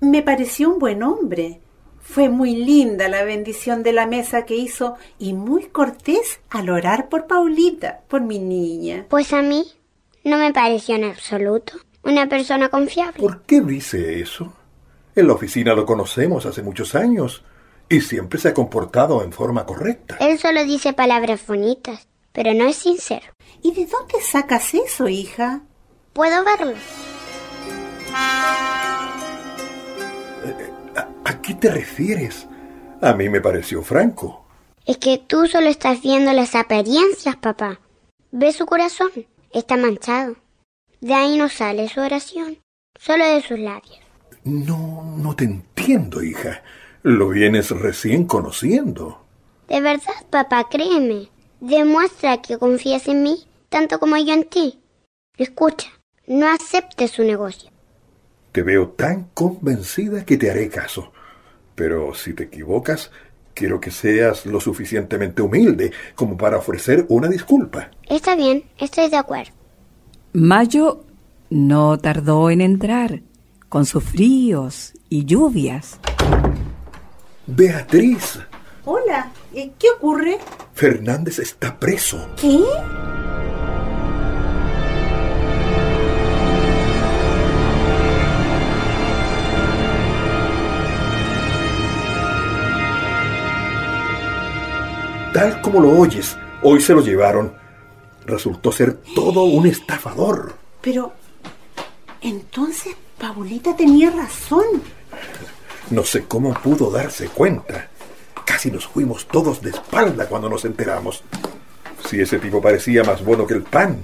Me 0.02 0.22
pareció 0.22 0.70
un 0.70 0.80
buen 0.80 1.04
hombre. 1.04 1.62
Fue 2.00 2.30
muy 2.30 2.56
linda 2.56 3.08
la 3.08 3.24
bendición 3.24 3.84
de 3.84 3.94
la 3.94 4.06
mesa 4.06 4.46
que 4.46 4.56
hizo 4.56 4.96
y 5.18 5.34
muy 5.34 5.68
cortés 5.68 6.40
al 6.50 6.70
orar 6.70 7.10
por 7.10 7.28
Paulita, 7.28 8.02
por 8.08 8.22
mi 8.22 8.40
niña. 8.40 9.06
Pues 9.10 9.32
a 9.34 9.42
mí 9.42 9.66
no 10.24 10.38
me 10.38 10.54
pareció 10.54 10.96
en 10.96 11.04
absoluto 11.06 11.74
una 12.04 12.28
persona 12.28 12.70
confiable. 12.70 13.22
¿Por 13.22 13.42
qué 13.44 13.62
dice 13.62 14.22
eso? 14.22 14.54
En 15.16 15.28
la 15.28 15.34
oficina 15.34 15.74
lo 15.74 15.86
conocemos 15.86 16.46
hace 16.46 16.62
muchos 16.62 16.96
años 16.96 17.44
y 17.90 18.02
siempre 18.02 18.40
se 18.40 18.50
ha 18.50 18.54
comportado 18.54 19.24
en 19.24 19.32
forma 19.32 19.66
correcta. 19.66 20.18
Él 20.20 20.38
solo 20.38 20.64
dice 20.64 20.94
palabras 20.94 21.46
bonitas, 21.46 22.08
pero 22.32 22.54
no 22.54 22.68
es 22.68 22.78
sincero. 22.78 23.26
¿Y 23.62 23.74
de 23.74 23.86
dónde 23.86 24.22
sacas 24.22 24.74
eso, 24.74 25.08
hija? 25.08 25.62
Puedo 26.14 26.44
verlo. 26.44 26.74
¿A 31.26 31.42
qué 31.42 31.54
te 31.56 31.70
refieres? 31.70 32.48
A 33.02 33.14
mí 33.14 33.30
me 33.30 33.42
pareció 33.42 33.82
franco. 33.82 34.46
Es 34.86 34.98
que 34.98 35.18
tú 35.18 35.48
solo 35.48 35.68
estás 35.68 36.02
viendo 36.02 36.34
las 36.34 36.56
apariencias, 36.56 37.36
papá. 37.36 37.80
Ve 38.32 38.52
su 38.54 38.66
corazón. 38.66 39.12
Está 39.52 39.78
manchado. 39.78 40.36
De 41.02 41.14
ahí 41.14 41.38
no 41.38 41.50
sale 41.50 41.88
su 41.90 42.02
oración, 42.02 42.60
solo 43.00 43.26
de 43.26 43.42
sus 43.42 43.58
labios. 43.58 44.09
No, 44.50 45.16
no 45.18 45.36
te 45.36 45.44
entiendo, 45.44 46.24
hija. 46.24 46.64
Lo 47.04 47.30
vienes 47.30 47.70
recién 47.70 48.26
conociendo. 48.26 49.24
De 49.68 49.80
verdad, 49.80 50.26
papá, 50.32 50.68
créeme. 50.70 51.30
Demuestra 51.62 52.42
que 52.42 52.58
confías 52.58 53.08
en 53.08 53.22
mí, 53.22 53.46
tanto 53.70 54.00
como 54.00 54.18
yo 54.18 54.34
en 54.34 54.46
ti. 54.46 54.80
Escucha, 55.38 55.90
no 56.26 56.48
aceptes 56.48 57.12
su 57.12 57.24
negocio. 57.24 57.70
Te 58.52 58.64
veo 58.64 58.90
tan 58.90 59.26
convencida 59.36 60.26
que 60.26 60.38
te 60.38 60.50
haré 60.50 60.68
caso. 60.70 61.12
Pero 61.76 62.16
si 62.16 62.34
te 62.34 62.46
equivocas, 62.46 63.12
quiero 63.54 63.80
que 63.80 63.92
seas 63.92 64.48
lo 64.48 64.60
suficientemente 64.60 65.44
humilde 65.44 65.92
como 66.16 66.38
para 66.38 66.58
ofrecer 66.58 67.06
una 67.10 67.28
disculpa. 67.28 67.92
Está 68.10 68.36
bien, 68.36 68.64
estoy 68.80 69.10
de 69.10 69.18
acuerdo. 69.18 69.52
Mayo 70.34 71.04
no 71.52 72.00
tardó 72.00 72.50
en 72.50 72.62
entrar, 72.62 73.22
con 73.70 73.86
sus 73.86 74.04
fríos 74.04 74.94
y 75.10 75.26
lluvias. 75.26 76.00
Beatriz. 77.46 78.40
Hola, 78.84 79.32
¿qué 79.54 79.90
ocurre? 79.96 80.40
Fernández 80.74 81.40
está 81.40 81.80
preso. 81.80 82.28
¿Qué? 82.36 82.60
Tal 95.34 95.62
como 95.62 95.80
lo 95.80 95.92
oyes, 95.92 96.36
hoy 96.64 96.82
se 96.82 96.94
lo 96.94 97.02
llevaron. 97.02 97.54
Resultó 98.26 98.72
ser 98.72 98.98
todo 99.16 99.44
un 99.44 99.68
estafador. 99.68 100.56
Pero, 100.82 101.14
entonces, 102.22 102.96
Paulita 103.20 103.76
tenía 103.76 104.10
razón. 104.12 104.82
No 105.90 106.04
sé 106.04 106.24
cómo 106.26 106.54
pudo 106.54 106.90
darse 106.90 107.28
cuenta. 107.28 107.90
Casi 108.46 108.72
nos 108.72 108.88
fuimos 108.88 109.28
todos 109.28 109.62
de 109.62 109.72
espalda 109.72 110.28
cuando 110.28 110.50
nos 110.50 110.64
enteramos. 110.66 111.24
Si 112.08 112.22
ese 112.22 112.40
tipo 112.40 112.62
parecía 112.62 113.04
más 113.04 113.24
bueno 113.24 113.46
que 113.46 113.56
el 113.56 113.64
pan. 113.64 114.04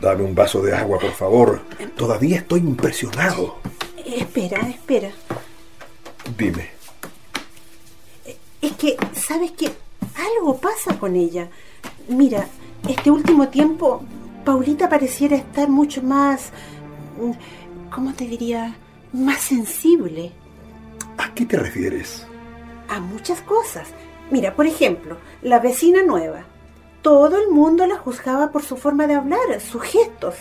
Dame 0.00 0.22
un 0.24 0.34
vaso 0.34 0.60
de 0.60 0.76
agua, 0.76 0.98
por 0.98 1.12
favor. 1.12 1.62
Todavía 1.96 2.38
estoy 2.38 2.60
impresionado. 2.60 3.56
Espera, 4.04 4.60
espera. 4.68 5.10
Dime. 6.36 6.70
Es 8.60 8.72
que, 8.72 8.96
¿sabes 9.14 9.52
qué? 9.52 9.72
Algo 10.14 10.58
pasa 10.58 10.98
con 10.98 11.16
ella. 11.16 11.48
Mira, 12.08 12.46
este 12.86 13.10
último 13.10 13.48
tiempo, 13.48 14.02
Paulita 14.44 14.88
pareciera 14.88 15.36
estar 15.36 15.68
mucho 15.68 16.02
más... 16.02 16.52
¿Cómo 17.90 18.12
te 18.12 18.26
diría? 18.26 18.76
Más 19.12 19.40
sensible. 19.40 20.32
¿A 21.16 21.34
qué 21.34 21.44
te 21.46 21.56
refieres? 21.58 22.26
A 22.88 23.00
muchas 23.00 23.40
cosas. 23.40 23.88
Mira, 24.30 24.54
por 24.54 24.66
ejemplo, 24.66 25.16
la 25.42 25.58
vecina 25.58 26.02
nueva. 26.02 26.44
Todo 27.02 27.38
el 27.38 27.50
mundo 27.50 27.86
la 27.86 27.96
juzgaba 27.96 28.50
por 28.50 28.62
su 28.62 28.76
forma 28.76 29.06
de 29.06 29.14
hablar, 29.14 29.60
sus 29.60 29.82
gestos. 29.82 30.34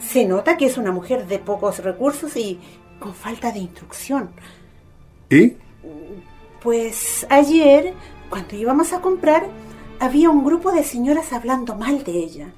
Se 0.00 0.24
nota 0.24 0.56
que 0.56 0.66
es 0.66 0.76
una 0.76 0.92
mujer 0.92 1.26
de 1.26 1.38
pocos 1.38 1.78
recursos 1.78 2.36
y 2.36 2.58
con 2.98 3.14
falta 3.14 3.52
de 3.52 3.60
instrucción. 3.60 4.30
¿Y? 5.30 5.54
Pues 6.62 7.26
ayer, 7.28 7.94
cuando 8.30 8.56
íbamos 8.56 8.92
a 8.92 9.00
comprar, 9.00 9.46
había 10.00 10.30
un 10.30 10.44
grupo 10.44 10.72
de 10.72 10.82
señoras 10.82 11.32
hablando 11.32 11.76
mal 11.76 12.02
de 12.04 12.12
ella. 12.12 12.52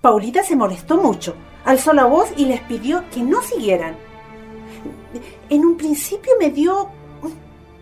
Paulita 0.00 0.42
se 0.42 0.56
molestó 0.56 0.96
mucho, 0.96 1.34
alzó 1.66 1.92
la 1.92 2.06
voz 2.06 2.32
y 2.36 2.46
les 2.46 2.62
pidió 2.62 3.04
que 3.10 3.20
no 3.20 3.42
siguieran. 3.42 3.96
En 5.50 5.64
un 5.64 5.76
principio 5.76 6.32
me 6.38 6.50
dio 6.50 6.88
un 7.22 7.34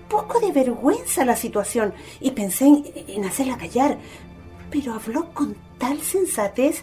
poco 0.08 0.40
de 0.40 0.50
vergüenza 0.50 1.24
la 1.24 1.36
situación 1.36 1.94
y 2.20 2.32
pensé 2.32 2.66
en, 2.66 2.84
en 3.06 3.24
hacerla 3.24 3.56
callar, 3.56 3.98
pero 4.70 4.94
habló 4.94 5.32
con 5.32 5.54
tal 5.78 6.00
sensatez 6.00 6.82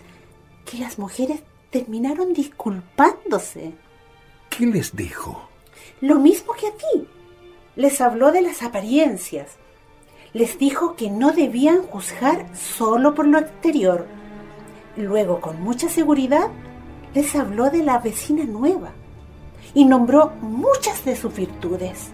que 0.63 0.77
las 0.77 0.99
mujeres 0.99 1.41
terminaron 1.71 2.33
disculpándose. 2.33 3.73
¿Qué 4.49 4.65
les 4.67 4.95
dijo? 4.95 5.49
Lo 6.01 6.19
mismo 6.19 6.53
que 6.53 6.67
a 6.67 6.71
ti. 6.71 7.07
Les 7.75 7.99
habló 8.01 8.31
de 8.31 8.41
las 8.41 8.61
apariencias. 8.61 9.57
Les 10.33 10.59
dijo 10.59 10.95
que 10.95 11.09
no 11.09 11.31
debían 11.31 11.81
juzgar 11.83 12.45
solo 12.55 13.15
por 13.15 13.27
lo 13.27 13.39
exterior. 13.39 14.05
Luego, 14.97 15.39
con 15.39 15.61
mucha 15.61 15.89
seguridad, 15.89 16.49
les 17.13 17.35
habló 17.35 17.69
de 17.69 17.83
la 17.83 17.99
vecina 17.99 18.43
nueva 18.45 18.91
y 19.73 19.85
nombró 19.85 20.31
muchas 20.41 21.03
de 21.05 21.15
sus 21.15 21.35
virtudes. 21.35 22.09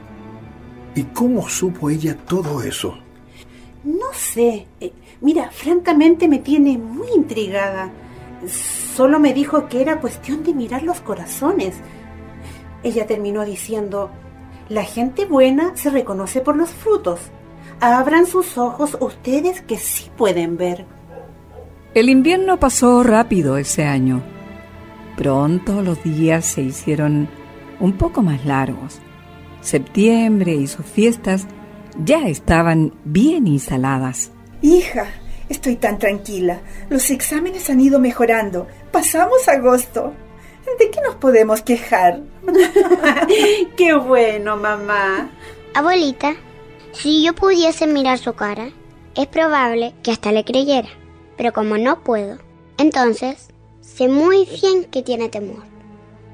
¿Y 0.96 1.04
cómo 1.04 1.48
supo 1.48 1.90
ella 1.90 2.16
todo 2.18 2.64
eso? 2.64 2.98
No 3.84 4.14
sé. 4.14 4.68
Eh, 4.80 4.92
mira, 5.22 5.50
francamente 5.52 6.28
me 6.28 6.40
tiene 6.40 6.78
muy 6.78 7.08
intrigada. 7.16 7.92
Solo 8.96 9.20
me 9.20 9.34
dijo 9.34 9.68
que 9.68 9.82
era 9.82 10.00
cuestión 10.00 10.44
de 10.44 10.54
mirar 10.54 10.84
los 10.84 11.00
corazones. 11.02 11.76
Ella 12.84 13.06
terminó 13.08 13.46
diciendo, 13.46 14.10
la 14.70 14.84
gente 14.84 15.26
buena 15.26 15.76
se 15.76 15.90
reconoce 15.90 16.42
por 16.42 16.56
los 16.58 16.70
frutos. 16.70 17.20
Abran 17.80 18.26
sus 18.26 18.58
ojos 18.58 18.98
ustedes 19.00 19.62
que 19.62 19.78
sí 19.78 20.10
pueden 20.18 20.58
ver. 20.58 20.86
El 21.94 22.10
invierno 22.10 22.60
pasó 22.60 23.04
rápido 23.04 23.58
ese 23.58 23.86
año. 23.86 24.22
Pronto 25.18 25.82
los 25.82 26.04
días 26.04 26.46
se 26.46 26.62
hicieron 26.62 27.28
un 27.80 27.94
poco 27.98 28.22
más 28.22 28.46
largos. 28.46 29.00
Septiembre 29.62 30.54
y 30.54 30.68
sus 30.68 30.86
fiestas 30.86 31.48
ya 31.98 32.28
estaban 32.28 32.94
bien 33.04 33.48
instaladas. 33.48 34.32
Hija, 34.62 35.08
estoy 35.50 35.76
tan 35.76 35.98
tranquila. 35.98 36.62
Los 36.90 37.10
exámenes 37.10 37.68
han 37.72 37.82
ido 37.82 38.00
mejorando. 38.00 38.68
Pasamos 38.92 39.48
agosto. 39.48 40.14
¿De 40.78 40.92
qué 40.92 41.00
nos 41.02 41.16
podemos 41.16 41.64
quejar? 41.64 42.22
¡Qué 43.78 43.94
bueno, 43.96 44.56
mamá! 44.56 45.32
Abuelita, 45.74 46.36
si 46.92 47.24
yo 47.24 47.34
pudiese 47.34 47.88
mirar 47.88 48.20
su 48.20 48.34
cara, 48.34 48.70
es 49.16 49.26
probable 49.26 49.96
que 50.04 50.12
hasta 50.12 50.32
le 50.32 50.44
creyera. 50.44 50.90
Pero 51.38 51.54
como 51.54 51.78
no 51.78 52.04
puedo, 52.04 52.38
entonces 52.78 53.50
sé 53.96 54.08
muy 54.08 54.46
bien 54.62 54.86
que 54.86 55.02
tiene 55.02 55.30
temor. 55.30 55.64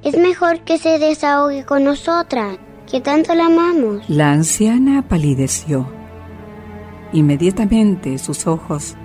Es 0.04 0.18
mejor 0.18 0.62
que 0.62 0.78
se 0.78 1.00
desahogue 1.00 1.66
con 1.66 1.84
nosotras, 1.84 2.58
que 2.92 3.00
tanto 3.00 3.36
la 3.36 3.46
amamos. 3.46 4.10
La 4.10 4.32
anciana 4.32 5.08
palideció. 5.08 5.88
Inmediatamente 7.14 8.18
sus 8.18 8.48
ojos 8.48 8.96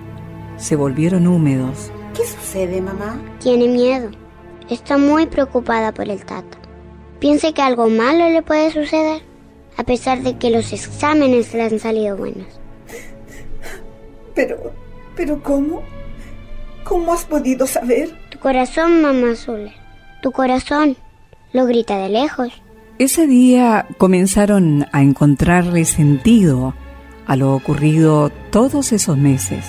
se 0.57 0.75
volvieron 0.75 1.27
húmedos. 1.27 1.91
¿Qué 2.15 2.25
sucede, 2.25 2.81
mamá? 2.81 3.21
Tiene 3.39 3.67
miedo. 3.67 4.09
Está 4.69 4.97
muy 4.97 5.27
preocupada 5.27 5.93
por 5.93 6.09
el 6.09 6.25
tato. 6.25 6.57
Piensa 7.19 7.53
que 7.53 7.61
algo 7.61 7.87
malo 7.87 8.29
le 8.29 8.41
puede 8.41 8.71
suceder, 8.71 9.21
a 9.77 9.83
pesar 9.83 10.21
de 10.21 10.37
que 10.37 10.49
los 10.49 10.73
exámenes 10.73 11.53
le 11.53 11.63
han 11.63 11.79
salido 11.79 12.17
buenos. 12.17 12.47
Pero, 14.35 14.73
pero 15.15 15.43
¿cómo? 15.43 15.81
¿Cómo 16.83 17.13
has 17.13 17.25
podido 17.25 17.67
saber? 17.67 18.09
Tu 18.29 18.39
corazón, 18.39 19.01
mamá 19.01 19.35
Zuler. 19.35 19.73
Tu 20.21 20.31
corazón. 20.31 20.97
Lo 21.53 21.65
grita 21.65 21.97
de 21.97 22.09
lejos. 22.09 22.49
Ese 22.99 23.27
día 23.27 23.87
comenzaron 23.97 24.85
a 24.91 25.01
encontrarle 25.01 25.85
sentido 25.85 26.73
a 27.25 27.35
lo 27.35 27.53
ocurrido 27.53 28.29
todos 28.51 28.91
esos 28.91 29.17
meses. 29.17 29.65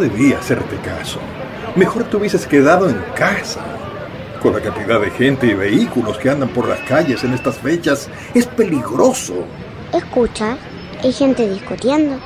Debía 0.00 0.38
hacerte 0.38 0.76
caso. 0.78 1.20
Mejor 1.76 2.04
te 2.04 2.16
hubieses 2.16 2.46
quedado 2.46 2.88
en 2.88 2.96
casa. 3.14 3.60
Con 4.42 4.54
la 4.54 4.60
cantidad 4.60 5.00
de 5.00 5.10
gente 5.10 5.46
y 5.46 5.54
vehículos 5.54 6.16
que 6.18 6.30
andan 6.30 6.48
por 6.48 6.66
las 6.66 6.80
calles 6.80 7.22
en 7.24 7.34
estas 7.34 7.58
fechas, 7.58 8.08
es 8.34 8.46
peligroso. 8.46 9.44
Escucha, 9.92 10.56
hay 11.02 11.12
gente 11.12 11.48
discutiendo. 11.48 12.18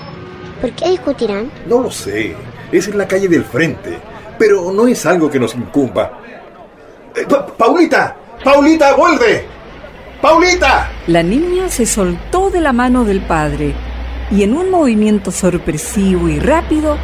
¿Por 0.60 0.70
qué 0.72 0.90
discutirán? 0.90 1.50
No 1.66 1.80
lo 1.80 1.90
sé. 1.90 2.34
Es 2.72 2.88
en 2.88 2.96
la 2.98 3.06
calle 3.08 3.28
del 3.28 3.44
frente. 3.44 3.98
Pero 4.38 4.72
no 4.72 4.86
es 4.86 5.04
algo 5.06 5.28
que 5.30 5.38
nos 5.40 5.54
incumba. 5.54 6.20
Eh, 7.14 7.26
Pa- 7.28 7.46
¡Paulita! 7.46 8.16
¡Paulita, 8.42 8.94
vuelve! 8.94 9.44
¡Paulita! 10.20 10.90
La 11.06 11.22
niña 11.22 11.68
se 11.68 11.84
soltó 11.86 12.50
de 12.50 12.60
la 12.60 12.72
mano 12.72 13.04
del 13.04 13.20
padre 13.20 13.74
y 14.30 14.42
en 14.42 14.56
un 14.56 14.70
movimiento 14.70 15.30
sorpresivo 15.30 16.28
y 16.28 16.38
rápido 16.38 16.96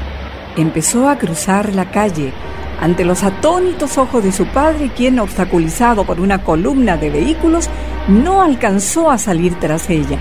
empezó 0.56 1.08
a 1.08 1.16
cruzar 1.18 1.74
la 1.74 1.90
calle 1.90 2.32
ante 2.80 3.04
los 3.04 3.22
atónitos 3.24 3.98
ojos 3.98 4.24
de 4.24 4.32
su 4.32 4.46
padre, 4.46 4.90
quien, 4.96 5.18
obstaculizado 5.18 6.04
por 6.04 6.18
una 6.18 6.42
columna 6.42 6.96
de 6.96 7.10
vehículos, 7.10 7.68
no 8.08 8.40
alcanzó 8.40 9.10
a 9.10 9.18
salir 9.18 9.54
tras 9.60 9.90
ella. 9.90 10.18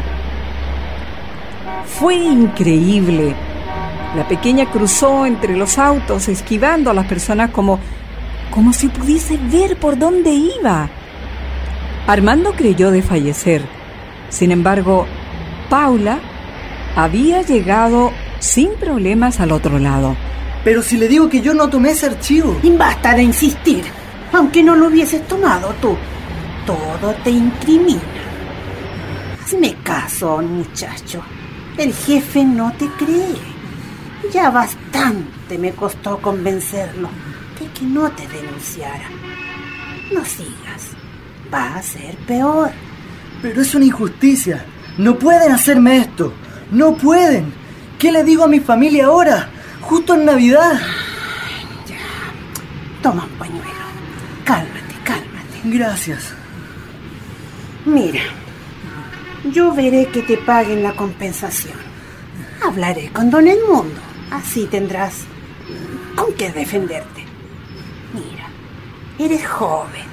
Fue 1.85 2.15
increíble. 2.15 3.33
La 4.15 4.27
pequeña 4.27 4.69
cruzó 4.69 5.25
entre 5.25 5.55
los 5.55 5.77
autos, 5.77 6.27
esquivando 6.27 6.91
a 6.91 6.93
las 6.93 7.07
personas 7.07 7.51
como, 7.51 7.79
como 8.51 8.73
si 8.73 8.89
pudiese 8.89 9.37
ver 9.37 9.77
por 9.77 9.97
dónde 9.97 10.31
iba. 10.31 10.89
Armando 12.07 12.51
creyó 12.53 12.91
desfallecer. 12.91 13.63
Sin 14.27 14.51
embargo, 14.51 15.05
Paula 15.69 16.19
había 16.95 17.41
llegado 17.41 18.11
sin 18.39 18.71
problemas 18.75 19.39
al 19.39 19.51
otro 19.51 19.79
lado. 19.79 20.15
Pero 20.63 20.81
si 20.81 20.97
le 20.97 21.07
digo 21.07 21.29
que 21.29 21.41
yo 21.41 21.53
no 21.53 21.69
tomé 21.69 21.91
ese 21.91 22.07
archivo. 22.07 22.59
Y 22.63 22.71
basta 22.71 23.13
de 23.13 23.23
insistir. 23.23 23.83
Aunque 24.33 24.63
no 24.63 24.75
lo 24.75 24.87
hubieses 24.87 25.25
tomado 25.27 25.73
tú. 25.81 25.95
Todo 26.65 27.13
te 27.23 27.31
incrimina. 27.31 28.01
Hazme 29.41 29.75
caso, 29.83 30.41
muchacho. 30.41 31.23
El 31.77 31.93
jefe 31.93 32.43
no 32.43 32.73
te 32.73 32.87
cree. 32.97 33.35
Ya 34.31 34.49
bastante 34.49 35.57
me 35.57 35.71
costó 35.71 36.21
convencerlo 36.21 37.09
de 37.59 37.67
que 37.71 37.85
no 37.85 38.11
te 38.11 38.27
denunciara. 38.27 39.09
No 40.13 40.23
sigas. 40.25 40.91
Va 41.51 41.75
a 41.75 41.81
ser 41.81 42.15
peor. 42.27 42.69
Pero 43.41 43.61
es 43.61 43.73
una 43.73 43.85
injusticia. 43.85 44.65
No 44.97 45.17
pueden 45.17 45.51
hacerme 45.51 45.97
esto. 45.97 46.33
No 46.71 46.95
pueden. 46.95 47.58
¿Qué 47.99 48.13
le 48.13 48.23
digo 48.23 48.45
a 48.45 48.47
mi 48.47 48.61
familia 48.61 49.07
ahora? 49.07 49.49
Justo 49.81 50.15
en 50.15 50.23
Navidad. 50.23 50.79
Toma 53.03 53.25
un 53.25 53.31
pañuelo. 53.31 53.69
Cálmate, 54.45 54.95
cálmate. 55.03 55.59
Gracias. 55.65 56.33
Mira, 57.85 58.21
yo 59.51 59.73
veré 59.73 60.07
que 60.07 60.21
te 60.21 60.37
paguen 60.37 60.81
la 60.81 60.95
compensación. 60.95 61.77
Hablaré 62.65 63.11
con 63.11 63.29
Don 63.29 63.45
Edmundo. 63.45 63.99
Así 64.31 64.65
tendrás 64.67 65.25
con 66.15 66.33
qué 66.35 66.53
defenderte. 66.53 67.25
Mira, 68.13 68.47
eres 69.17 69.45
joven. 69.45 70.07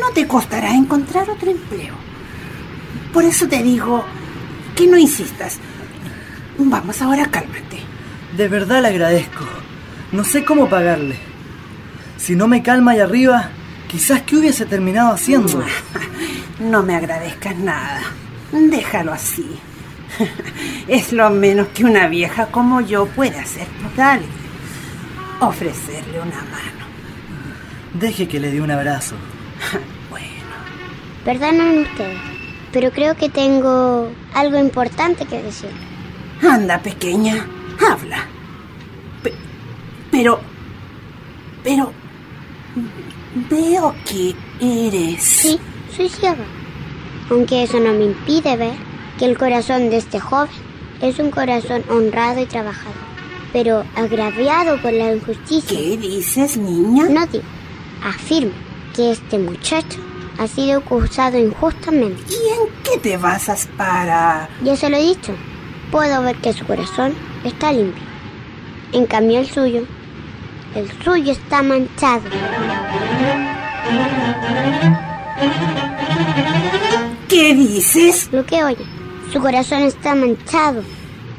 No 0.00 0.10
te 0.12 0.26
costará 0.26 0.74
encontrar 0.74 1.30
otro 1.30 1.52
empleo. 1.52 1.94
Por 3.12 3.24
eso 3.24 3.46
te 3.46 3.62
digo 3.62 4.04
que 4.74 4.88
no 4.88 4.98
insistas. 4.98 5.60
Vamos 6.58 7.00
ahora, 7.00 7.26
cálmate. 7.26 7.78
De 8.36 8.48
verdad 8.48 8.82
le 8.82 8.88
agradezco. 8.88 9.44
No 10.12 10.24
sé 10.24 10.44
cómo 10.44 10.68
pagarle. 10.68 11.16
Si 12.16 12.34
no 12.34 12.48
me 12.48 12.62
calma 12.62 12.92
ahí 12.92 13.00
arriba, 13.00 13.50
quizás 13.88 14.22
que 14.22 14.36
hubiese 14.36 14.66
terminado 14.66 15.12
haciendo. 15.12 15.64
No 16.60 16.82
me 16.82 16.96
agradezcas 16.96 17.56
nada. 17.56 18.00
Déjalo 18.50 19.12
así. 19.12 19.46
Es 20.88 21.12
lo 21.12 21.30
menos 21.30 21.68
que 21.68 21.84
una 21.84 22.08
vieja 22.08 22.46
como 22.46 22.80
yo 22.80 23.06
puede 23.06 23.38
hacer 23.38 23.68
por 23.68 24.04
alguien. 24.04 24.30
Ofrecerle 25.38 26.18
una 26.18 26.34
mano. 26.34 26.84
Deje 27.94 28.26
que 28.26 28.40
le 28.40 28.50
dé 28.50 28.60
un 28.60 28.72
abrazo. 28.72 29.14
Perdonen 31.24 31.82
ustedes, 31.82 32.18
pero 32.72 32.90
creo 32.90 33.14
que 33.14 33.28
tengo 33.28 34.10
algo 34.34 34.58
importante 34.58 35.26
que 35.26 35.42
decir. 35.42 35.70
Anda, 36.42 36.78
pequeña, 36.82 37.46
habla. 37.86 38.26
Pe- 39.22 39.34
pero... 40.10 40.40
Pero... 41.64 41.92
Veo 43.50 43.94
que 44.04 44.34
eres... 44.60 45.22
Sí, 45.22 45.60
soy 45.94 46.08
ciega. 46.08 46.44
Aunque 47.30 47.62
eso 47.62 47.78
no 47.78 47.92
me 47.92 48.06
impide 48.06 48.56
ver 48.56 48.74
que 49.18 49.26
el 49.26 49.36
corazón 49.36 49.90
de 49.90 49.98
este 49.98 50.18
joven 50.18 50.50
es 51.02 51.18
un 51.18 51.30
corazón 51.30 51.82
honrado 51.90 52.40
y 52.40 52.46
trabajador, 52.46 52.94
pero 53.52 53.84
agraviado 53.94 54.80
por 54.80 54.92
la 54.92 55.12
injusticia. 55.12 55.76
¿Qué 55.78 55.96
dices, 55.96 56.56
niña? 56.56 57.04
No 57.08 57.26
digo, 57.26 57.44
afirmo 58.04 58.52
que 58.96 59.12
este 59.12 59.38
muchacho 59.38 59.98
ha 60.38 60.46
sido 60.48 60.78
acusado 60.78 61.38
injustamente. 61.38 62.22
¿Y 62.30 62.34
en 62.60 62.82
qué 62.82 62.98
te 62.98 63.16
basas 63.16 63.68
para...? 63.76 64.48
Ya 64.64 64.74
se 64.76 64.88
lo 64.88 64.96
he 64.96 65.02
dicho, 65.02 65.34
puedo 65.90 66.22
ver 66.22 66.36
que 66.36 66.52
su 66.52 66.66
corazón 66.66 67.14
está 67.44 67.72
limpio. 67.72 68.02
En 68.92 69.06
cambio 69.06 69.40
el 69.40 69.48
suyo, 69.48 69.82
el 70.74 70.90
suyo 71.02 71.32
está 71.32 71.62
manchado. 71.62 72.22
¿Qué 77.28 77.54
dices? 77.54 78.28
Lo 78.32 78.44
que 78.46 78.64
oye, 78.64 78.84
su 79.32 79.40
corazón 79.40 79.82
está 79.82 80.14
manchado 80.14 80.82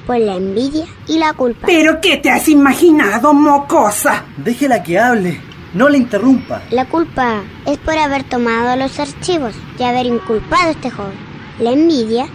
por 0.05 0.17
la 0.19 0.35
envidia 0.35 0.85
y 1.07 1.17
la 1.17 1.33
culpa. 1.33 1.67
¿Pero 1.67 2.01
qué 2.01 2.17
te 2.17 2.29
has 2.29 2.47
imaginado, 2.47 3.33
mocosa? 3.33 4.23
Déjela 4.37 4.83
que 4.83 4.99
hable. 4.99 5.41
No 5.73 5.87
le 5.87 5.99
interrumpa. 5.99 6.63
La 6.71 6.85
culpa 6.85 7.41
es 7.67 7.77
por 7.77 7.95
haber 7.95 8.23
tomado 8.23 8.75
los 8.75 8.99
archivos 8.99 9.53
y 9.77 9.83
haber 9.83 10.07
inculpado 10.07 10.69
a 10.69 10.71
este 10.71 10.89
joven. 10.89 11.13
La 11.59 11.71
envidia 11.71 12.27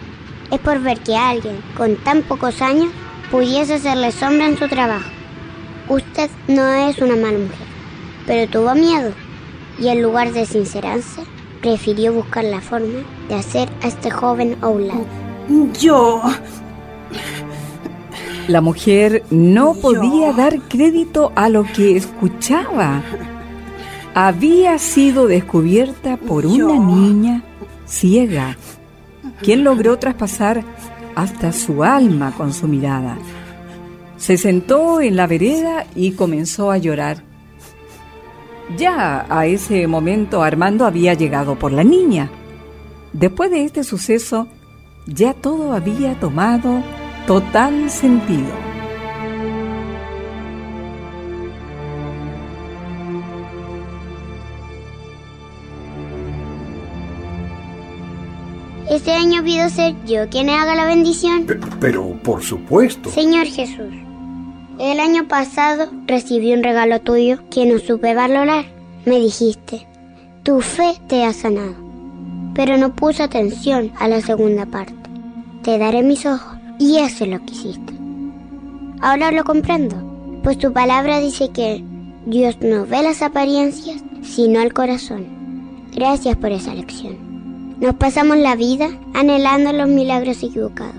es 0.50 0.58
por 0.60 0.80
ver 0.80 1.00
que 1.00 1.16
alguien 1.16 1.60
con 1.76 1.96
tan 1.96 2.22
pocos 2.22 2.62
años 2.62 2.90
pudiese 3.30 3.74
hacerle 3.74 4.12
sombra 4.12 4.46
en 4.46 4.58
su 4.58 4.68
trabajo. 4.68 5.08
Usted 5.88 6.30
no 6.48 6.66
es 6.68 6.98
una 6.98 7.16
mala 7.16 7.38
mujer, 7.38 7.66
pero 8.26 8.50
tuvo 8.50 8.74
miedo 8.74 9.12
y 9.78 9.88
en 9.88 10.02
lugar 10.02 10.32
de 10.32 10.46
sincerarse, 10.46 11.22
prefirió 11.60 12.12
buscar 12.12 12.44
la 12.44 12.60
forma 12.60 13.04
de 13.28 13.34
hacer 13.34 13.68
a 13.82 13.88
este 13.88 14.10
joven 14.10 14.56
a 14.60 14.68
un 14.68 14.88
lado. 14.88 15.06
Yo... 15.80 16.22
La 18.46 18.60
mujer 18.60 19.24
no 19.30 19.72
podía 19.72 20.34
dar 20.34 20.60
crédito 20.68 21.32
a 21.34 21.48
lo 21.48 21.64
que 21.64 21.96
escuchaba. 21.96 23.02
Había 24.14 24.78
sido 24.78 25.26
descubierta 25.26 26.18
por 26.18 26.44
una 26.44 26.74
niña 26.74 27.42
ciega, 27.86 28.58
quien 29.40 29.64
logró 29.64 29.98
traspasar 29.98 30.64
hasta 31.14 31.52
su 31.52 31.84
alma 31.84 32.32
con 32.36 32.52
su 32.52 32.68
mirada. 32.68 33.16
Se 34.16 34.36
sentó 34.36 35.00
en 35.00 35.16
la 35.16 35.26
vereda 35.26 35.86
y 35.94 36.12
comenzó 36.12 36.70
a 36.70 36.78
llorar. 36.78 37.22
Ya 38.76 39.26
a 39.28 39.46
ese 39.46 39.86
momento 39.86 40.42
Armando 40.42 40.86
había 40.86 41.14
llegado 41.14 41.58
por 41.58 41.72
la 41.72 41.84
niña. 41.84 42.30
Después 43.12 43.50
de 43.50 43.64
este 43.64 43.84
suceso, 43.84 44.48
ya 45.06 45.34
todo 45.34 45.74
había 45.74 46.18
tomado 46.18 46.82
total 47.26 47.90
sentido. 47.90 48.73
Este 58.94 59.10
año 59.10 59.42
pido 59.42 59.68
ser 59.70 59.96
yo 60.06 60.28
quien 60.28 60.48
haga 60.48 60.76
la 60.76 60.86
bendición. 60.86 61.46
Pero, 61.80 62.16
por 62.22 62.44
supuesto. 62.44 63.10
Señor 63.10 63.46
Jesús, 63.46 63.92
el 64.78 65.00
año 65.00 65.26
pasado 65.26 65.90
recibí 66.06 66.54
un 66.54 66.62
regalo 66.62 67.00
tuyo 67.00 67.40
que 67.50 67.66
no 67.66 67.80
supe 67.80 68.14
valorar. 68.14 68.66
Me 69.04 69.18
dijiste, 69.18 69.84
tu 70.44 70.60
fe 70.60 70.94
te 71.08 71.24
ha 71.24 71.32
sanado. 71.32 71.74
Pero 72.54 72.76
no 72.76 72.94
puse 72.94 73.24
atención 73.24 73.90
a 73.98 74.06
la 74.06 74.20
segunda 74.20 74.64
parte. 74.64 74.94
Te 75.64 75.76
daré 75.76 76.04
mis 76.04 76.24
ojos 76.24 76.56
y 76.78 76.98
eso 76.98 77.24
es 77.24 77.30
lo 77.30 77.44
que 77.44 77.52
hiciste. 77.52 77.94
Ahora 79.00 79.32
lo 79.32 79.42
comprendo, 79.42 79.96
pues 80.44 80.56
tu 80.56 80.72
palabra 80.72 81.18
dice 81.18 81.48
que 81.48 81.82
Dios 82.26 82.58
no 82.60 82.86
ve 82.86 83.02
las 83.02 83.22
apariencias, 83.22 84.04
sino 84.22 84.60
el 84.60 84.72
corazón. 84.72 85.26
Gracias 85.92 86.36
por 86.36 86.52
esa 86.52 86.72
lección. 86.72 87.23
Nos 87.80 87.94
pasamos 87.96 88.36
la 88.36 88.54
vida 88.56 88.88
anhelando 89.14 89.72
los 89.72 89.88
milagros 89.88 90.42
equivocados. 90.42 90.94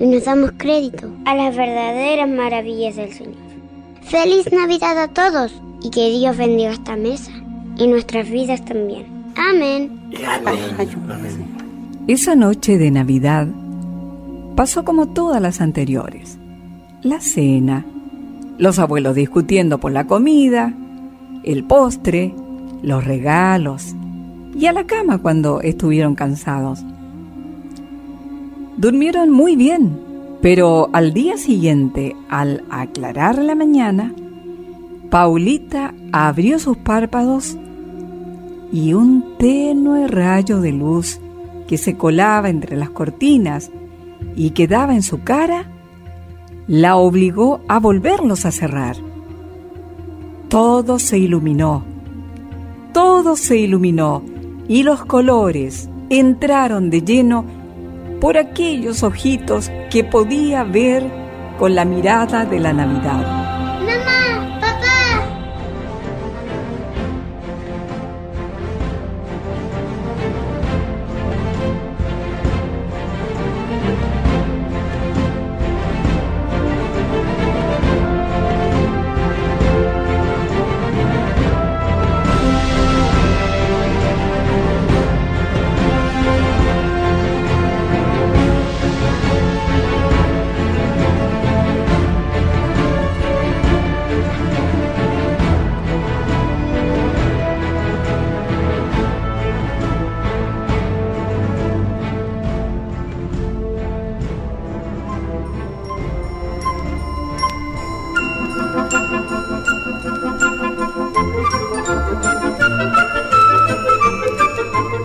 y 0.00 0.06
nos 0.06 0.24
damos 0.24 0.52
crédito 0.56 1.08
a 1.26 1.34
las 1.36 1.54
verdaderas 1.54 2.28
maravillas 2.28 2.96
del 2.96 3.12
Señor. 3.12 3.34
Feliz 4.02 4.50
Navidad 4.50 4.98
a 4.98 5.08
todos 5.08 5.54
y 5.80 5.90
que 5.90 6.10
Dios 6.10 6.36
bendiga 6.36 6.72
esta 6.72 6.96
mesa 6.96 7.30
y 7.76 7.86
nuestras 7.86 8.28
vidas 8.28 8.64
también. 8.64 9.06
Amén. 9.36 10.00
Esa 12.08 12.34
noche 12.34 12.78
de 12.78 12.90
Navidad 12.90 13.46
pasó 14.56 14.84
como 14.84 15.08
todas 15.08 15.40
las 15.40 15.60
anteriores. 15.60 16.36
La 17.02 17.20
cena, 17.20 17.86
los 18.58 18.78
abuelos 18.78 19.14
discutiendo 19.14 19.78
por 19.78 19.92
la 19.92 20.06
comida, 20.06 20.74
el 21.44 21.64
postre, 21.64 22.34
los 22.82 23.04
regalos 23.04 23.94
y 24.54 24.66
a 24.66 24.72
la 24.72 24.84
cama 24.84 25.18
cuando 25.18 25.60
estuvieron 25.60 26.14
cansados. 26.14 26.84
Durmieron 28.76 29.30
muy 29.30 29.56
bien, 29.56 29.98
pero 30.40 30.90
al 30.92 31.12
día 31.12 31.36
siguiente, 31.36 32.16
al 32.28 32.64
aclarar 32.70 33.38
la 33.38 33.54
mañana, 33.54 34.12
Paulita 35.10 35.94
abrió 36.10 36.58
sus 36.58 36.76
párpados 36.78 37.56
y 38.72 38.94
un 38.94 39.36
tenue 39.38 40.08
rayo 40.08 40.60
de 40.60 40.72
luz 40.72 41.20
que 41.66 41.76
se 41.76 41.96
colaba 41.96 42.48
entre 42.48 42.76
las 42.76 42.90
cortinas 42.90 43.70
y 44.34 44.50
quedaba 44.50 44.94
en 44.94 45.02
su 45.02 45.22
cara, 45.22 45.66
la 46.66 46.96
obligó 46.96 47.60
a 47.68 47.78
volverlos 47.78 48.46
a 48.46 48.50
cerrar. 48.50 48.96
Todo 50.48 50.98
se 50.98 51.18
iluminó, 51.18 51.84
todo 52.92 53.36
se 53.36 53.58
iluminó 53.58 54.22
y 54.72 54.84
los 54.84 55.04
colores 55.04 55.90
entraron 56.08 56.88
de 56.88 57.02
lleno 57.02 57.44
por 58.22 58.38
aquellos 58.38 59.02
ojitos 59.02 59.70
que 59.90 60.02
podía 60.02 60.64
ver 60.64 61.04
con 61.58 61.74
la 61.74 61.84
mirada 61.84 62.46
de 62.46 62.58
la 62.58 62.72
Navidad. 62.72 63.41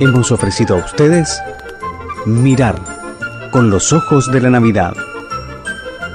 Hemos 0.07 0.31
ofrecido 0.31 0.75
a 0.75 0.79
ustedes 0.79 1.41
Mirar 2.25 2.75
con 3.51 3.69
los 3.69 3.93
ojos 3.93 4.31
de 4.31 4.41
la 4.41 4.49
Navidad. 4.49 4.93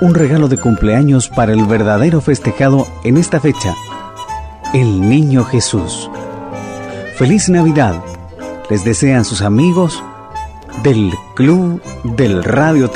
Un 0.00 0.14
regalo 0.14 0.48
de 0.48 0.58
cumpleaños 0.58 1.28
para 1.28 1.52
el 1.52 1.64
verdadero 1.64 2.20
festejado 2.20 2.86
en 3.04 3.16
esta 3.16 3.40
fecha, 3.40 3.74
el 4.74 5.00
Niño 5.00 5.44
Jesús. 5.44 6.10
Feliz 7.16 7.48
Navidad, 7.48 7.94
les 8.68 8.84
desean 8.84 9.24
sus 9.24 9.40
amigos 9.40 10.02
del 10.82 11.12
Club 11.34 11.80
del 12.04 12.44
Radio 12.44 12.90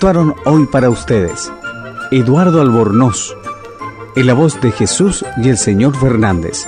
actuaron 0.00 0.34
hoy 0.46 0.64
para 0.64 0.88
ustedes. 0.88 1.52
Eduardo 2.10 2.62
Albornoz, 2.62 3.36
en 4.16 4.26
la 4.26 4.32
voz 4.32 4.58
de 4.62 4.72
Jesús 4.72 5.26
y 5.36 5.50
el 5.50 5.58
señor 5.58 5.94
Fernández, 5.94 6.66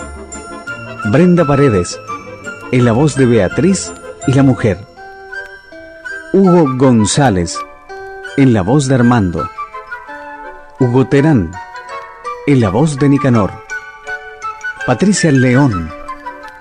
Brenda 1.10 1.46
Paredes, 1.46 1.98
en 2.72 2.84
la 2.84 2.92
voz 2.92 3.14
de 3.16 3.24
Beatriz 3.24 3.90
y 4.26 4.34
la 4.34 4.42
mujer, 4.42 4.86
Hugo 6.34 6.76
González, 6.76 7.58
en 8.36 8.52
la 8.52 8.60
voz 8.60 8.86
de 8.86 8.96
Armando, 8.96 9.48
Hugo 10.78 11.06
Terán, 11.06 11.52
en 12.46 12.60
la 12.60 12.68
voz 12.68 12.98
de 12.98 13.08
Nicanor, 13.08 13.50
Patricia 14.86 15.32
León, 15.32 15.90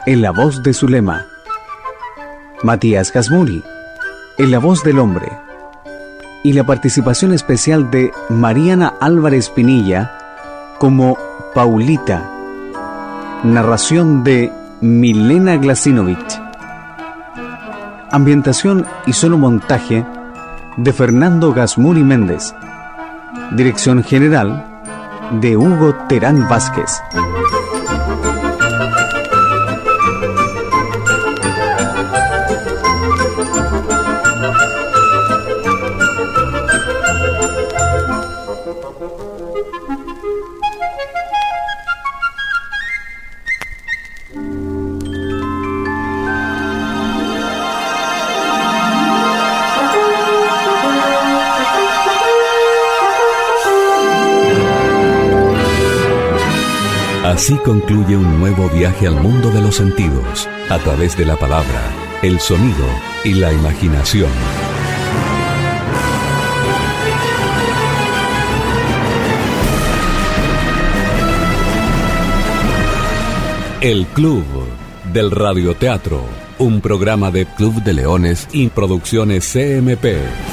en 0.05 0.21
la 0.21 0.31
voz 0.31 0.63
de 0.63 0.73
Zulema, 0.73 1.27
Matías 2.63 3.11
Casmuri, 3.11 3.61
en 4.37 4.51
la 4.51 4.59
voz 4.59 4.85
del 4.85 4.99
hombre, 4.99 5.29
y 6.43 6.53
la 6.53 6.63
participación 6.63 7.33
especial 7.33 7.91
de 7.91 8.11
Mariana 8.29 8.93
Álvarez 8.99 9.49
Pinilla 9.49 10.11
como 10.79 11.17
Paulita. 11.53 12.29
Narración 13.43 14.23
de 14.23 14.51
Milena 14.81 15.57
Glasinovich. 15.57 16.41
Ambientación 18.11 18.85
y 19.05 19.13
solo 19.13 19.37
montaje 19.37 20.05
de 20.77 20.93
Fernando 20.93 21.53
Gasmuri 21.53 22.03
Méndez. 22.03 22.53
Dirección 23.51 24.03
general 24.03 24.81
de 25.39 25.55
Hugo 25.55 25.95
Terán 26.07 26.47
Vázquez. 26.49 27.01
Así 57.41 57.55
concluye 57.55 58.15
un 58.15 58.39
nuevo 58.39 58.69
viaje 58.69 59.07
al 59.07 59.15
mundo 59.15 59.49
de 59.49 59.61
los 59.61 59.77
sentidos, 59.77 60.47
a 60.69 60.77
través 60.77 61.17
de 61.17 61.25
la 61.25 61.37
palabra, 61.37 61.91
el 62.21 62.39
sonido 62.39 62.85
y 63.23 63.33
la 63.33 63.51
imaginación. 63.51 64.29
El 73.81 74.05
Club 74.05 74.45
del 75.11 75.31
Radioteatro, 75.31 76.23
un 76.59 76.79
programa 76.79 77.31
de 77.31 77.47
Club 77.47 77.81
de 77.81 77.93
Leones 77.93 78.49
y 78.51 78.67
Producciones 78.67 79.51
CMP. 79.51 80.50